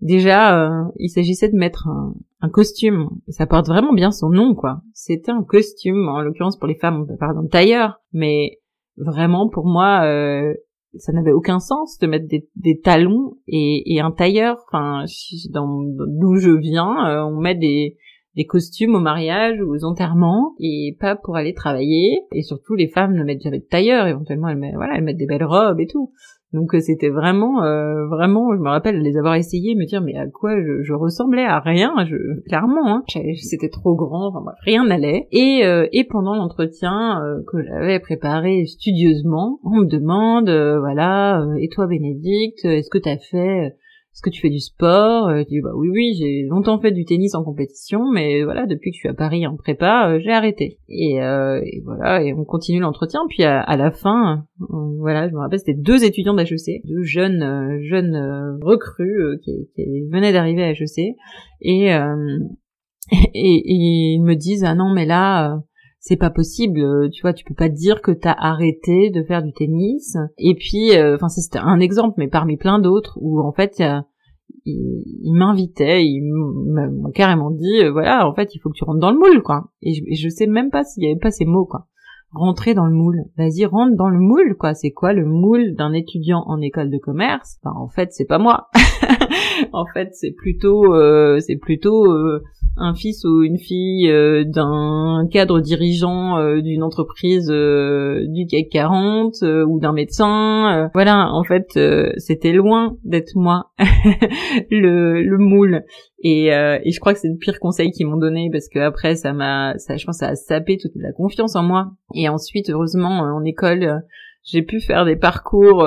déjà 0.00 0.58
euh, 0.58 0.84
il 0.96 1.10
s'agissait 1.10 1.50
de 1.50 1.56
mettre 1.56 1.88
un, 1.88 2.48
costume. 2.50 3.10
Ça 3.28 3.46
porte 3.46 3.66
vraiment 3.66 3.92
bien 3.92 4.10
son 4.10 4.30
nom 4.30 4.54
quoi. 4.54 4.80
C'était 4.94 5.30
un 5.30 5.42
costume 5.42 6.08
en 6.08 6.22
l'occurrence 6.22 6.58
pour 6.58 6.68
les 6.68 6.78
femmes 6.78 7.02
on 7.02 7.06
peut 7.06 7.18
parler 7.18 7.34
d'un 7.34 7.48
tailleur, 7.48 8.00
mais 8.12 8.58
vraiment 8.96 9.48
pour 9.48 9.66
moi 9.66 10.04
euh, 10.04 10.54
ça 10.96 11.12
n'avait 11.12 11.32
aucun 11.32 11.60
sens 11.60 11.98
de 11.98 12.06
mettre 12.06 12.26
des, 12.28 12.48
des 12.56 12.80
talons 12.80 13.36
et, 13.46 14.00
un 14.00 14.10
tailleur. 14.10 14.56
Enfin, 14.68 15.04
d'où 15.52 16.36
je 16.36 16.50
viens, 16.50 17.06
euh, 17.08 17.24
on 17.24 17.38
met 17.38 17.54
des 17.54 17.98
des 18.38 18.46
costumes 18.46 18.94
au 18.94 19.00
mariage 19.00 19.60
ou 19.60 19.74
aux 19.74 19.84
enterrements 19.84 20.54
et 20.60 20.96
pas 21.00 21.16
pour 21.16 21.36
aller 21.36 21.54
travailler. 21.54 22.20
Et 22.32 22.42
surtout, 22.42 22.76
les 22.76 22.86
femmes 22.86 23.14
ne 23.14 23.24
mettent 23.24 23.42
jamais 23.42 23.58
de 23.58 23.64
tailleur. 23.64 24.06
Éventuellement, 24.06 24.48
elles 24.48 24.56
mettent, 24.56 24.76
voilà, 24.76 24.94
elles 24.96 25.02
mettent 25.02 25.18
des 25.18 25.26
belles 25.26 25.44
robes 25.44 25.80
et 25.80 25.88
tout. 25.88 26.12
Donc 26.54 26.74
euh, 26.74 26.80
c'était 26.80 27.10
vraiment, 27.10 27.62
euh, 27.64 28.06
vraiment, 28.06 28.54
je 28.54 28.60
me 28.60 28.70
rappelle 28.70 29.00
les 29.00 29.18
avoir 29.18 29.34
essayé, 29.34 29.74
me 29.74 29.84
dire 29.84 30.00
mais 30.00 30.16
à 30.16 30.26
quoi 30.28 30.52
je, 30.56 30.92
ressemblais? 30.94 31.44
À 31.44 31.58
rien, 31.58 31.92
je, 32.06 32.16
clairement, 32.46 32.86
hein, 32.86 33.02
c'était 33.36 33.68
trop 33.68 33.96
grand, 33.96 34.28
enfin 34.28 34.52
rien 34.64 34.86
n'allait. 34.86 35.26
Et, 35.30 35.66
euh, 35.66 35.88
et 35.92 36.04
pendant 36.04 36.34
l'entretien 36.34 37.20
que 37.48 37.62
j'avais 37.62 37.98
préparé 37.98 38.64
studieusement, 38.66 39.58
on 39.62 39.80
me 39.80 39.84
demande, 39.84 40.48
voilà, 40.80 41.44
et 41.60 41.68
toi 41.68 41.86
Bénédicte, 41.86 42.64
est-ce 42.64 42.88
que 42.88 42.98
t'as 42.98 43.18
fait 43.18 43.74
est-ce 44.18 44.30
que 44.30 44.34
tu 44.34 44.40
fais 44.40 44.50
du 44.50 44.58
sport 44.58 45.28
euh, 45.28 45.44
bah 45.62 45.70
oui 45.76 45.90
oui, 45.92 46.16
j'ai 46.18 46.42
longtemps 46.42 46.80
fait 46.80 46.90
du 46.90 47.04
tennis 47.04 47.36
en 47.36 47.44
compétition, 47.44 48.10
mais 48.12 48.42
voilà 48.42 48.66
depuis 48.66 48.90
que 48.90 48.96
je 48.96 48.98
suis 48.98 49.08
à 49.08 49.14
Paris 49.14 49.46
en 49.46 49.56
prépa, 49.56 50.10
euh, 50.10 50.18
j'ai 50.20 50.32
arrêté. 50.32 50.80
Et, 50.88 51.22
euh, 51.22 51.60
et, 51.64 51.82
voilà 51.84 52.24
et 52.24 52.34
on 52.34 52.44
continue 52.44 52.80
l'entretien. 52.80 53.20
Puis 53.28 53.44
à, 53.44 53.76
la 53.76 53.92
fin, 53.92 54.44
voilà, 54.98 55.28
je 55.28 55.34
me 55.34 55.38
rappelle 55.38 55.60
c'était 55.60 55.80
deux 55.80 56.02
étudiants 56.02 56.34
d'HEC, 56.34 56.82
deux 56.84 57.04
jeunes 57.04 57.42
euh, 57.44 57.78
jeunes 57.80 58.58
recrues 58.60 59.38
qui, 59.44 59.68
qui, 59.76 59.84
venaient 60.10 60.32
d'arriver 60.32 60.64
à 60.64 60.72
HEC 60.72 61.14
et, 61.60 61.86
et, 63.12 63.18
et 63.34 64.14
ils 64.14 64.22
me 64.24 64.34
disent 64.34 64.64
ah 64.64 64.74
non 64.74 64.92
mais 64.92 65.06
là 65.06 65.60
c'est 66.00 66.16
pas 66.16 66.30
possible, 66.30 66.80
euh, 66.80 67.08
tu 67.10 67.22
vois, 67.22 67.32
tu 67.32 67.44
peux 67.44 67.54
pas 67.54 67.68
dire 67.68 68.02
que 68.02 68.12
t'as 68.12 68.34
arrêté 68.38 69.10
de 69.10 69.22
faire 69.22 69.42
du 69.42 69.52
tennis. 69.52 70.16
Et 70.38 70.54
puis, 70.54 70.96
euh, 70.96 71.16
enfin, 71.16 71.28
c'était 71.28 71.58
un 71.58 71.80
exemple, 71.80 72.14
mais 72.18 72.28
parmi 72.28 72.56
plein 72.56 72.78
d'autres 72.78 73.18
où 73.20 73.40
en 73.40 73.52
fait, 73.52 73.82
il, 74.64 75.34
m'invitait, 75.34 76.04
il 76.04 76.22
m'a 76.22 77.10
carrément 77.14 77.50
dit, 77.50 77.82
euh, 77.82 77.90
voilà, 77.90 78.28
en 78.28 78.34
fait, 78.34 78.54
il 78.54 78.58
faut 78.60 78.70
que 78.70 78.76
tu 78.76 78.84
rentres 78.84 79.00
dans 79.00 79.10
le 79.10 79.18
moule, 79.18 79.42
quoi. 79.42 79.70
Et 79.82 79.94
je, 79.94 80.02
je 80.10 80.28
sais 80.28 80.46
même 80.46 80.70
pas 80.70 80.84
s'il 80.84 81.02
y 81.02 81.06
avait 81.06 81.18
pas 81.18 81.30
ces 81.30 81.44
mots, 81.44 81.66
quoi. 81.66 81.86
Rentrer 82.32 82.74
dans 82.74 82.86
le 82.86 82.94
moule. 82.94 83.24
Vas-y, 83.36 83.64
rentre 83.64 83.96
dans 83.96 84.10
le 84.10 84.18
moule, 84.18 84.56
quoi. 84.56 84.74
C'est 84.74 84.90
quoi 84.90 85.12
le 85.14 85.24
moule 85.24 85.74
d'un 85.74 85.92
étudiant 85.94 86.44
en 86.46 86.60
école 86.60 86.90
de 86.90 86.98
commerce? 86.98 87.58
Enfin, 87.62 87.76
En 87.78 87.88
fait, 87.88 88.12
c'est 88.12 88.26
pas 88.26 88.38
moi. 88.38 88.68
en 89.72 89.86
fait, 89.92 90.10
c'est 90.12 90.32
plutôt, 90.32 90.94
c'est 91.40 91.56
plutôt 91.56 92.06
un 92.80 92.94
fils 92.94 93.24
ou 93.24 93.42
une 93.42 93.58
fille 93.58 94.10
euh, 94.10 94.44
d'un 94.44 95.26
cadre 95.30 95.60
dirigeant 95.60 96.38
euh, 96.38 96.60
d'une 96.60 96.82
entreprise 96.82 97.50
euh, 97.50 98.24
du 98.28 98.46
CAC 98.46 98.68
40 98.70 99.42
ou 99.66 99.80
d'un 99.80 99.92
médecin. 99.92 100.90
voilà, 100.94 101.30
en 101.32 101.44
fait, 101.44 101.78
c'était 102.16 102.52
loin 102.52 102.96
d'être 103.04 103.32
moi 103.34 103.70
le, 104.70 105.22
le 105.22 105.38
moule. 105.38 105.84
Et, 106.20 106.46
et 106.46 106.90
je 106.90 107.00
crois 107.00 107.14
que 107.14 107.20
c'est 107.20 107.28
le 107.28 107.36
pire 107.36 107.58
conseil 107.60 107.90
qu'ils 107.90 108.06
m'ont 108.06 108.16
donné 108.16 108.48
parce 108.50 108.68
que 108.68 108.78
après 108.78 109.14
ça 109.14 109.32
m'a, 109.32 109.74
ça, 109.78 109.96
je 109.96 110.04
pense, 110.04 110.18
ça 110.18 110.28
a 110.28 110.34
sapé 110.36 110.78
toute 110.78 110.92
la 110.96 111.12
confiance 111.12 111.56
en 111.56 111.62
moi. 111.62 111.92
Et 112.14 112.28
ensuite, 112.28 112.70
heureusement, 112.70 113.20
en 113.20 113.44
école, 113.44 114.02
j'ai 114.44 114.62
pu 114.62 114.80
faire 114.80 115.04
des 115.04 115.16
parcours 115.16 115.86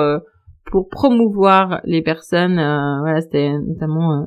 pour 0.72 0.88
promouvoir 0.88 1.80
les 1.84 2.02
personnes. 2.02 2.54
voilà, 2.54 3.20
c'était 3.20 3.52
notamment 3.52 4.26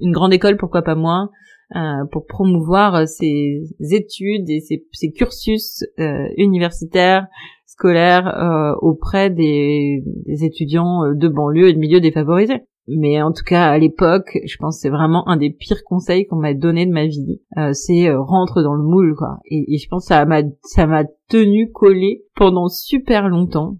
une 0.00 0.12
grande 0.12 0.32
école, 0.32 0.56
pourquoi 0.56 0.82
pas 0.82 0.94
moi, 0.94 1.30
euh, 1.74 2.04
pour 2.12 2.26
promouvoir 2.26 3.08
ces 3.08 3.64
études 3.80 4.48
et 4.48 4.60
ces, 4.60 4.86
ces 4.92 5.10
cursus 5.10 5.84
euh, 5.98 6.28
universitaires, 6.36 7.26
scolaires 7.64 8.28
euh, 8.28 8.74
auprès 8.80 9.30
des, 9.30 10.04
des, 10.26 10.44
étudiants 10.44 11.12
de 11.12 11.28
banlieue 11.28 11.68
et 11.68 11.72
de 11.72 11.78
milieux 11.78 12.00
défavorisés. 12.00 12.62
Mais 12.86 13.20
en 13.20 13.32
tout 13.32 13.42
cas, 13.42 13.64
à 13.64 13.78
l'époque, 13.78 14.38
je 14.44 14.56
pense 14.58 14.76
que 14.76 14.82
c'est 14.82 14.90
vraiment 14.90 15.28
un 15.28 15.36
des 15.36 15.50
pires 15.50 15.82
conseils 15.84 16.26
qu'on 16.26 16.36
m'a 16.36 16.54
donné 16.54 16.86
de 16.86 16.92
ma 16.92 17.06
vie. 17.06 17.40
c'est 17.72 18.14
rentre 18.14 18.62
dans 18.62 18.74
le 18.74 18.84
moule, 18.84 19.16
quoi. 19.16 19.38
Et, 19.50 19.74
et 19.74 19.78
je 19.78 19.88
pense 19.88 20.04
que 20.04 20.14
ça 20.14 20.24
m'a 20.24 20.42
ça 20.62 20.86
m'a 20.86 21.02
tenu 21.28 21.72
collé 21.72 22.22
pendant 22.36 22.68
super 22.68 23.28
longtemps. 23.28 23.78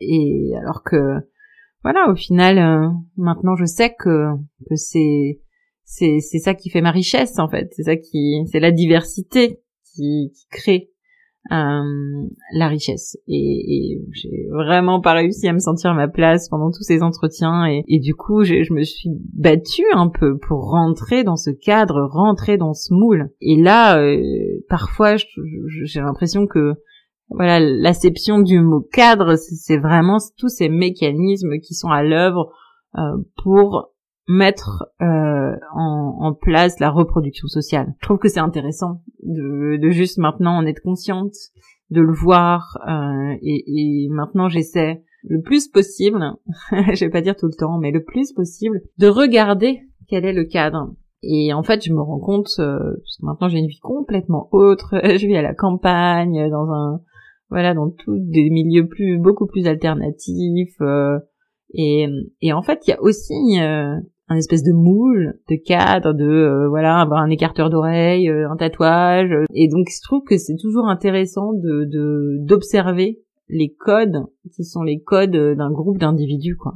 Et 0.00 0.52
alors 0.58 0.82
que 0.82 0.96
voilà, 1.82 2.10
au 2.10 2.16
final, 2.16 2.58
euh, 2.58 2.88
maintenant 3.16 3.54
je 3.56 3.64
sais 3.64 3.94
que, 3.94 4.32
que 4.68 4.76
c'est, 4.76 5.40
c'est, 5.84 6.18
c'est 6.20 6.38
ça 6.38 6.54
qui 6.54 6.70
fait 6.70 6.80
ma 6.80 6.90
richesse 6.90 7.38
en 7.38 7.48
fait. 7.48 7.68
C'est 7.72 7.84
ça 7.84 7.96
qui, 7.96 8.42
c'est 8.50 8.60
la 8.60 8.72
diversité 8.72 9.60
qui, 9.94 10.32
qui 10.34 10.46
crée 10.50 10.90
euh, 11.52 12.28
la 12.54 12.66
richesse. 12.66 13.16
Et, 13.28 13.34
et 13.36 14.00
j'ai 14.12 14.48
vraiment 14.50 15.00
pas 15.00 15.12
réussi 15.12 15.46
à 15.46 15.52
me 15.52 15.60
sentir 15.60 15.90
à 15.90 15.94
ma 15.94 16.08
place 16.08 16.48
pendant 16.48 16.70
tous 16.70 16.82
ces 16.82 17.02
entretiens. 17.02 17.66
Et, 17.66 17.84
et 17.86 18.00
du 18.00 18.14
coup, 18.14 18.42
je 18.42 18.72
me 18.72 18.82
suis 18.82 19.10
battue 19.32 19.86
un 19.94 20.08
peu 20.08 20.38
pour 20.38 20.70
rentrer 20.70 21.22
dans 21.22 21.36
ce 21.36 21.50
cadre, 21.50 22.08
rentrer 22.10 22.56
dans 22.56 22.74
ce 22.74 22.92
moule. 22.92 23.30
Et 23.40 23.56
là, 23.60 24.00
euh, 24.00 24.20
parfois, 24.68 25.16
j'ai 25.16 26.00
l'impression 26.00 26.46
que 26.46 26.74
voilà, 27.28 27.60
l'acception 27.60 28.38
du 28.38 28.60
mot 28.60 28.80
cadre, 28.80 29.36
c'est 29.36 29.78
vraiment 29.78 30.18
tous 30.38 30.48
ces 30.48 30.68
mécanismes 30.68 31.58
qui 31.58 31.74
sont 31.74 31.88
à 31.88 32.02
l'œuvre 32.02 32.52
euh, 32.96 33.16
pour 33.42 33.92
mettre 34.28 34.86
euh, 35.00 35.54
en, 35.72 36.34
place 36.34 36.80
la 36.80 36.90
reproduction 36.90 37.46
sociale. 37.48 37.94
Je 38.00 38.06
trouve 38.06 38.18
que 38.18 38.28
c'est 38.28 38.40
intéressant 38.40 39.02
de, 39.22 39.76
de, 39.76 39.90
juste 39.90 40.18
maintenant 40.18 40.56
en 40.56 40.66
être 40.66 40.82
consciente, 40.82 41.34
de 41.90 42.00
le 42.00 42.12
voir, 42.12 42.78
euh, 42.88 43.36
et, 43.42 43.64
et, 43.66 44.08
maintenant 44.10 44.48
j'essaie 44.48 45.02
le 45.22 45.40
plus 45.40 45.68
possible, 45.68 46.20
je 46.72 47.04
vais 47.04 47.10
pas 47.10 47.20
dire 47.20 47.36
tout 47.36 47.46
le 47.46 47.56
temps, 47.56 47.78
mais 47.78 47.90
le 47.90 48.02
plus 48.02 48.32
possible, 48.32 48.82
de 48.98 49.06
regarder 49.06 49.80
quel 50.08 50.24
est 50.24 50.32
le 50.32 50.44
cadre. 50.44 50.92
Et 51.22 51.52
en 51.52 51.62
fait, 51.62 51.84
je 51.84 51.92
me 51.92 52.00
rends 52.00 52.20
compte, 52.20 52.50
euh, 52.58 52.78
parce 52.78 53.16
que 53.18 53.26
maintenant 53.26 53.48
j'ai 53.48 53.58
une 53.58 53.66
vie 53.66 53.80
complètement 53.80 54.48
autre, 54.52 54.94
je 55.02 55.26
vis 55.26 55.36
à 55.36 55.42
la 55.42 55.54
campagne, 55.54 56.50
dans 56.50 56.70
un 56.70 57.00
voilà, 57.50 57.74
dans 57.74 57.90
tous 57.90 58.18
des 58.18 58.50
milieux 58.50 58.88
plus 58.88 59.18
beaucoup 59.18 59.46
plus 59.46 59.66
alternatifs. 59.66 60.80
Euh, 60.80 61.18
et, 61.74 62.06
et 62.40 62.52
en 62.52 62.62
fait, 62.62 62.86
il 62.86 62.90
y 62.90 62.94
a 62.94 63.02
aussi 63.02 63.60
euh, 63.60 63.94
un 64.28 64.36
espèce 64.36 64.62
de 64.62 64.72
moule, 64.72 65.38
de 65.48 65.56
cadre, 65.56 66.12
de 66.12 66.24
euh, 66.24 66.68
voilà, 66.68 67.00
avoir 67.00 67.20
un 67.20 67.30
écarteur 67.30 67.70
d'oreille, 67.70 68.28
un 68.28 68.56
tatouage. 68.56 69.32
Et 69.54 69.68
donc, 69.68 69.86
je 69.88 70.02
trouve 70.02 70.22
que 70.24 70.36
c'est 70.36 70.56
toujours 70.60 70.88
intéressant 70.88 71.52
de 71.52 71.88
d'observer 72.44 73.20
les 73.48 73.72
codes 73.72 74.24
qui 74.54 74.64
sont 74.64 74.82
les 74.82 75.00
codes 75.00 75.36
d'un 75.36 75.70
groupe 75.70 75.98
d'individus, 75.98 76.56
quoi. 76.56 76.74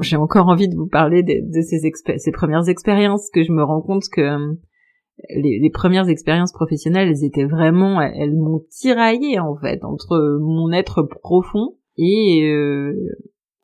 J'ai 0.00 0.16
encore 0.16 0.48
envie 0.48 0.68
de 0.68 0.76
vous 0.76 0.88
parler 0.88 1.22
de, 1.22 1.60
ces, 1.60 1.78
ces 2.16 2.32
premières 2.32 2.68
expériences 2.68 3.28
que 3.30 3.42
je 3.42 3.52
me 3.52 3.62
rends 3.62 3.82
compte 3.82 4.04
que 4.10 4.56
les, 5.28 5.70
premières 5.70 6.08
expériences 6.08 6.52
professionnelles, 6.52 7.08
elles 7.08 7.24
étaient 7.24 7.44
vraiment, 7.44 8.00
elles, 8.00 8.34
m'ont 8.34 8.62
tiraillé 8.70 9.38
en 9.38 9.56
fait 9.56 9.84
entre 9.84 10.38
mon 10.40 10.72
être 10.72 11.02
profond 11.02 11.74
et 11.96 12.48
euh, 12.50 12.94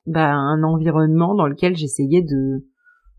bah, 0.06 0.34
un 0.34 0.62
environnement 0.62 1.34
dans 1.34 1.46
lequel 1.46 1.76
j'essayais 1.76 2.22
de 2.22 2.64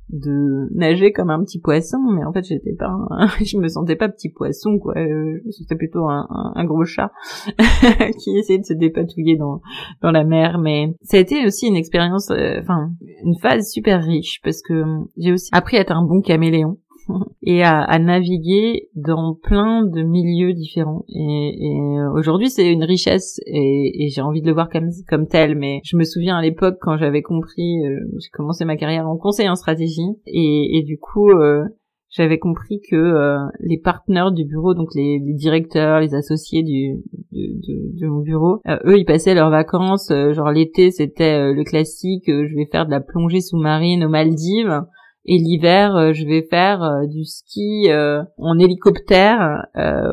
de 0.09 0.73
nager 0.73 1.11
comme 1.11 1.29
un 1.29 1.43
petit 1.43 1.59
poisson, 1.59 1.97
mais 2.15 2.23
en 2.23 2.31
fait 2.31 2.45
j'étais 2.45 2.73
pas, 2.73 2.95
je 3.43 3.57
me 3.57 3.67
sentais 3.67 3.97
pas 3.97 4.07
petit 4.07 4.29
poisson 4.29 4.79
quoi, 4.79 4.93
euh, 4.97 5.39
je 5.41 5.47
me 5.47 5.51
sentais 5.51 5.75
plutôt 5.75 6.07
un, 6.07 6.25
un, 6.55 6.63
gros 6.65 6.85
chat 6.85 7.11
qui 8.23 8.37
essayait 8.37 8.59
de 8.59 8.65
se 8.65 8.73
dépatouiller 8.73 9.35
dans 9.35 9.61
dans 10.01 10.11
la 10.11 10.23
mer. 10.23 10.59
Mais 10.59 10.93
ça 11.01 11.17
a 11.17 11.19
été 11.19 11.45
aussi 11.45 11.67
une 11.67 11.75
expérience, 11.75 12.31
euh, 12.31 12.59
enfin 12.61 12.91
une 13.25 13.37
phase 13.37 13.69
super 13.69 14.01
riche 14.01 14.39
parce 14.43 14.61
que 14.61 14.83
j'ai 15.17 15.33
aussi 15.33 15.49
appris 15.51 15.75
à 15.75 15.81
être 15.81 15.91
un 15.91 16.05
bon 16.05 16.21
caméléon 16.21 16.77
et 17.41 17.63
à, 17.63 17.81
à, 17.81 17.99
naviguer 17.99 18.89
dans 18.95 19.35
plein 19.35 19.83
de 19.85 20.01
milieux 20.01 20.53
différents. 20.53 21.05
Et, 21.09 21.67
et 21.67 21.79
euh, 21.99 22.11
aujourd'hui, 22.13 22.49
c'est 22.49 22.71
une 22.71 22.83
richesse 22.83 23.39
et, 23.45 24.05
et 24.05 24.09
j'ai 24.09 24.21
envie 24.21 24.41
de 24.41 24.47
le 24.47 24.53
voir 24.53 24.69
comme, 24.69 24.89
comme 25.07 25.27
tel. 25.27 25.55
Mais 25.55 25.81
je 25.83 25.97
me 25.97 26.03
souviens 26.03 26.37
à 26.37 26.41
l'époque 26.41 26.77
quand 26.81 26.97
j'avais 26.97 27.21
compris, 27.21 27.85
euh, 27.85 27.99
j'ai 28.19 28.29
commencé 28.31 28.65
ma 28.65 28.77
carrière 28.77 29.07
en 29.07 29.17
conseil 29.17 29.49
en 29.49 29.55
stratégie 29.55 30.17
et, 30.25 30.77
et 30.77 30.83
du 30.83 30.97
coup, 30.97 31.29
euh, 31.31 31.63
j'avais 32.09 32.39
compris 32.39 32.79
que 32.89 33.37
les 33.59 33.77
partenaires 33.77 34.31
du 34.31 34.45
bureau, 34.45 34.73
donc 34.73 34.95
les, 34.95 35.19
les 35.19 35.33
directeurs, 35.33 35.99
les 35.99 36.15
associés 36.15 36.63
du, 36.63 37.03
de, 37.33 37.99
de, 37.99 38.07
mon 38.07 38.21
bureau, 38.21 38.61
eux, 38.85 38.97
ils 38.97 39.03
passaient 39.03 39.35
leurs 39.35 39.49
vacances. 39.49 40.09
genre 40.09 40.51
l'été, 40.51 40.89
c'était 40.89 41.51
le 41.51 41.63
classique. 41.65 42.23
je 42.27 42.55
vais 42.55 42.69
faire 42.71 42.85
de 42.85 42.91
la 42.91 43.01
plongée 43.01 43.41
sous-marine 43.41 44.05
aux 44.05 44.09
Maldives. 44.09 44.83
Et 45.29 45.37
l'hiver, 45.37 45.93
euh, 45.97 46.13
je 46.13 46.25
vais 46.25 46.41
faire 46.41 46.81
euh, 46.81 47.05
du 47.05 47.25
ski 47.25 47.89
euh, 47.89 48.23
en 48.37 48.57
hélicoptère 48.57 49.65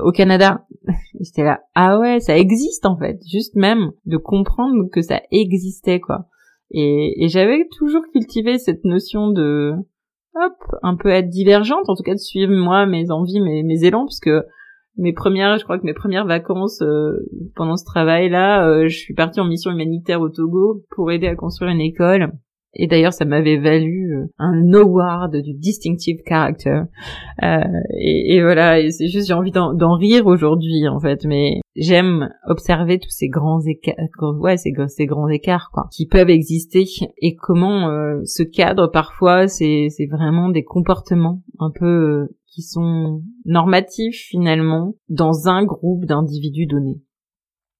au 0.02 0.10
Canada. 0.10 0.66
J'étais 1.20 1.44
là, 1.44 1.60
ah 1.74 1.98
ouais, 2.00 2.18
ça 2.18 2.36
existe 2.36 2.84
en 2.84 2.98
fait. 2.98 3.20
Juste 3.30 3.54
même 3.54 3.92
de 4.06 4.16
comprendre 4.16 4.88
que 4.92 5.02
ça 5.02 5.22
existait 5.30 6.00
quoi. 6.00 6.26
Et, 6.72 7.24
et 7.24 7.28
j'avais 7.28 7.68
toujours 7.78 8.02
cultivé 8.12 8.58
cette 8.58 8.84
notion 8.84 9.30
de 9.30 9.72
hop, 10.34 10.76
un 10.82 10.96
peu 10.96 11.10
être 11.10 11.28
divergente, 11.28 11.88
en 11.88 11.94
tout 11.94 12.02
cas 12.02 12.14
de 12.14 12.18
suivre 12.18 12.52
moi 12.52 12.84
mes 12.86 13.12
envies, 13.12 13.40
mes, 13.40 13.62
mes 13.62 13.84
élans, 13.84 14.06
puisque 14.06 14.30
mes 14.96 15.12
premières, 15.12 15.56
je 15.58 15.64
crois 15.64 15.78
que 15.78 15.86
mes 15.86 15.94
premières 15.94 16.26
vacances 16.26 16.82
pendant 17.54 17.76
ce 17.76 17.84
travail-là, 17.84 18.88
je 18.88 18.96
suis 18.96 19.14
partie 19.14 19.40
en 19.40 19.44
mission 19.44 19.70
humanitaire 19.70 20.20
au 20.20 20.28
Togo 20.28 20.82
pour 20.96 21.12
aider 21.12 21.28
à 21.28 21.36
construire 21.36 21.70
une 21.70 21.80
école. 21.80 22.32
Et 22.76 22.86
d'ailleurs, 22.86 23.12
ça 23.12 23.24
m'avait 23.24 23.58
valu 23.58 24.14
euh, 24.14 24.26
un 24.38 24.72
award 24.72 25.36
du 25.36 25.54
distinctive 25.54 26.18
character. 26.26 26.82
Euh, 27.42 27.60
et, 27.98 28.40
voilà, 28.42 28.80
et 28.80 28.90
c'est 28.90 29.08
juste 29.08 29.28
j'ai 29.28 29.34
envie 29.34 29.52
d'en 29.52 29.96
rire 29.96 30.26
aujourd'hui 30.26 30.88
en 30.88 31.00
fait, 31.00 31.24
mais 31.24 31.60
j'aime 31.76 32.30
observer 32.46 32.98
tous 32.98 33.10
ces 33.10 33.28
grands 33.28 33.60
écarts, 33.60 33.96
ouais, 34.40 34.56
ces, 34.56 34.72
ces 34.88 35.06
grands 35.06 35.28
écarts 35.28 35.70
quoi, 35.72 35.88
qui 35.92 36.06
peuvent 36.06 36.30
exister 36.30 36.84
et 37.20 37.34
comment 37.34 37.88
euh, 37.88 38.20
ce 38.24 38.42
cadre 38.42 38.88
parfois 38.88 39.48
c'est 39.48 39.88
c'est 39.90 40.06
vraiment 40.06 40.48
des 40.48 40.64
comportements 40.64 41.42
un 41.58 41.70
peu 41.70 41.86
euh, 41.86 42.36
qui 42.46 42.62
sont 42.62 43.22
normatifs 43.44 44.26
finalement 44.28 44.94
dans 45.08 45.48
un 45.48 45.64
groupe 45.64 46.04
d'individus 46.04 46.66
donnés. 46.66 47.00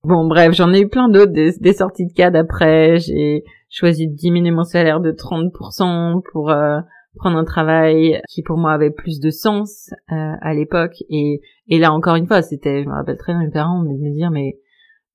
Bon, 0.05 0.27
bref, 0.27 0.53
j'en 0.53 0.71
ai 0.75 0.83
eu 0.83 0.89
plein 0.89 1.09
d'autres, 1.09 1.33
des, 1.33 1.73
sorties 1.73 2.05
de 2.05 2.13
cadre 2.13 2.39
après. 2.39 2.99
J'ai 2.99 3.43
choisi 3.71 4.07
de 4.07 4.15
diminuer 4.15 4.51
mon 4.51 4.65
salaire 4.65 5.01
de 5.01 5.13
30% 5.13 6.21
pour 6.31 6.51
euh, 6.51 6.79
prendre 7.17 7.39
un 7.39 7.45
travail 7.45 8.21
qui 8.29 8.43
pour 8.43 8.59
moi 8.59 8.73
avait 8.73 8.91
plus 8.91 9.19
de 9.19 9.31
sens 9.31 9.89
euh, 10.13 10.33
à 10.43 10.53
l'époque. 10.53 11.03
Et, 11.09 11.41
et 11.69 11.79
là, 11.79 11.91
encore 11.91 12.17
une 12.17 12.27
fois, 12.27 12.43
c'était, 12.43 12.83
je 12.85 12.89
me 12.89 12.93
rappelle 12.93 13.17
très 13.17 13.33
bien 13.33 13.45
mes 13.45 13.51
parents, 13.51 13.83
de 13.83 13.89
me 13.89 14.13
dire, 14.13 14.31
mais, 14.31 14.59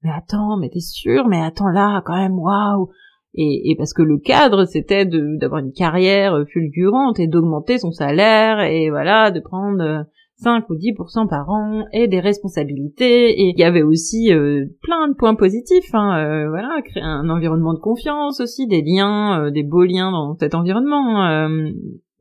mais 0.02 0.10
attends, 0.10 0.58
mais 0.58 0.70
t'es 0.70 0.80
sûr, 0.80 1.28
mais 1.28 1.40
attends 1.40 1.70
là, 1.70 2.02
quand 2.04 2.18
même, 2.18 2.40
waouh. 2.40 2.90
Et, 3.36 3.70
et 3.70 3.76
parce 3.76 3.94
que 3.94 4.02
le 4.02 4.18
cadre, 4.18 4.66
c'était 4.66 5.06
d'avoir 5.06 5.62
une 5.62 5.72
carrière 5.72 6.36
fulgurante 6.52 7.20
et 7.20 7.28
d'augmenter 7.28 7.78
son 7.78 7.92
salaire 7.92 8.62
et 8.62 8.90
voilà, 8.90 9.30
de 9.30 9.40
prendre 9.40 10.08
5 10.42 10.70
ou 10.70 10.76
10% 10.76 11.28
par 11.28 11.50
an 11.50 11.86
et 11.92 12.08
des 12.08 12.20
responsabilités 12.20 13.30
et 13.30 13.50
il 13.50 13.60
y 13.60 13.64
avait 13.64 13.82
aussi 13.82 14.34
euh, 14.34 14.66
plein 14.82 15.08
de 15.10 15.14
points 15.14 15.36
positifs 15.36 15.94
hein, 15.94 16.18
euh, 16.18 16.50
voilà 16.50 16.82
créer 16.84 17.04
un 17.04 17.30
environnement 17.30 17.74
de 17.74 17.80
confiance 17.80 18.40
aussi 18.40 18.68
des 18.68 18.82
liens 18.82 19.42
euh, 19.42 19.52
des 19.52 19.64
beaux 19.64 19.84
liens 19.84 20.12
dans 20.12 20.38
cet 20.40 20.56
environnement 20.56 21.26
euh, 21.26 21.70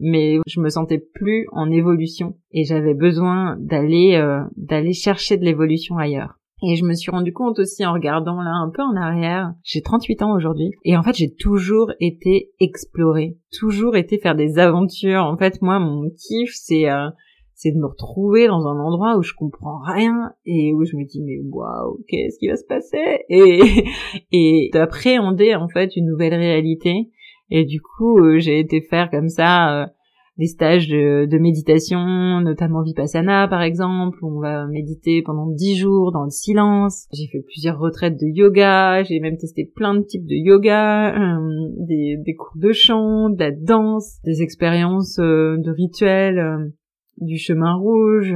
mais 0.00 0.38
je 0.46 0.60
me 0.60 0.68
sentais 0.68 0.98
plus 0.98 1.46
en 1.52 1.70
évolution 1.70 2.34
et 2.52 2.64
j'avais 2.64 2.94
besoin 2.94 3.56
d'aller 3.58 4.20
d'aller 4.56 4.92
chercher 4.92 5.36
de 5.36 5.44
l'évolution 5.44 5.96
ailleurs 5.96 6.38
et 6.62 6.74
je 6.74 6.84
me 6.84 6.94
suis 6.94 7.10
rendu 7.10 7.32
compte 7.32 7.58
aussi 7.60 7.86
en 7.86 7.92
regardant 7.92 8.40
là 8.42 8.50
un 8.50 8.70
peu 8.70 8.82
en 8.82 8.96
arrière, 8.96 9.52
j'ai 9.62 9.80
38 9.80 10.22
ans 10.22 10.34
aujourd'hui, 10.34 10.72
et 10.84 10.96
en 10.96 11.04
fait 11.04 11.14
j'ai 11.14 11.32
toujours 11.32 11.92
été 12.00 12.50
explorer, 12.58 13.36
toujours 13.56 13.96
été 13.96 14.18
faire 14.18 14.34
des 14.34 14.58
aventures. 14.58 15.22
En 15.22 15.36
fait 15.36 15.62
moi 15.62 15.78
mon 15.78 16.10
kiff 16.10 16.50
c'est 16.54 16.88
c'est 17.58 17.72
de 17.72 17.78
me 17.78 17.86
retrouver 17.86 18.46
dans 18.46 18.68
un 18.68 18.78
endroit 18.78 19.18
où 19.18 19.22
je 19.22 19.34
comprends 19.34 19.80
rien 19.84 20.30
et 20.46 20.72
où 20.72 20.84
je 20.84 20.94
me 20.96 21.04
dis 21.04 21.20
mais 21.20 21.40
waouh 21.42 21.98
qu'est-ce 22.06 22.38
qui 22.38 22.46
va 22.46 22.56
se 22.56 22.64
passer? 22.64 23.24
Et 23.28 23.60
et 24.32 24.70
d'appréhender 24.72 25.56
en 25.56 25.68
fait 25.68 25.96
une 25.96 26.06
nouvelle 26.06 26.34
réalité. 26.34 27.10
Et 27.50 27.64
du 27.64 27.80
coup 27.80 28.20
euh, 28.20 28.38
j'ai 28.38 28.60
été 28.60 28.80
faire 28.80 29.10
comme 29.10 29.28
ça 29.28 29.82
euh, 29.82 29.86
des 30.36 30.46
stages 30.46 30.86
de, 30.86 31.38
méditation, 31.38 31.98
notamment 32.42 32.84
Vipassana 32.84 33.48
par 33.48 33.62
exemple, 33.62 34.18
où 34.22 34.36
on 34.36 34.40
va 34.40 34.68
méditer 34.68 35.22
pendant 35.22 35.48
dix 35.48 35.76
jours 35.76 36.12
dans 36.12 36.22
le 36.22 36.30
silence. 36.30 37.08
J'ai 37.12 37.26
fait 37.26 37.42
plusieurs 37.44 37.80
retraites 37.80 38.20
de 38.20 38.26
yoga, 38.26 39.02
j'ai 39.02 39.18
même 39.18 39.36
testé 39.36 39.64
plein 39.64 39.94
de 39.94 40.02
types 40.02 40.26
de 40.26 40.36
yoga, 40.36 41.12
euh, 41.12 41.68
des, 41.80 42.36
cours 42.38 42.54
de 42.54 42.70
chant, 42.70 43.30
de 43.30 43.40
la 43.40 43.50
danse, 43.50 44.20
des 44.22 44.42
expériences 44.42 45.16
de 45.16 45.70
rituels 45.72 46.70
du 47.20 47.38
chemin 47.38 47.74
rouge, 47.74 48.32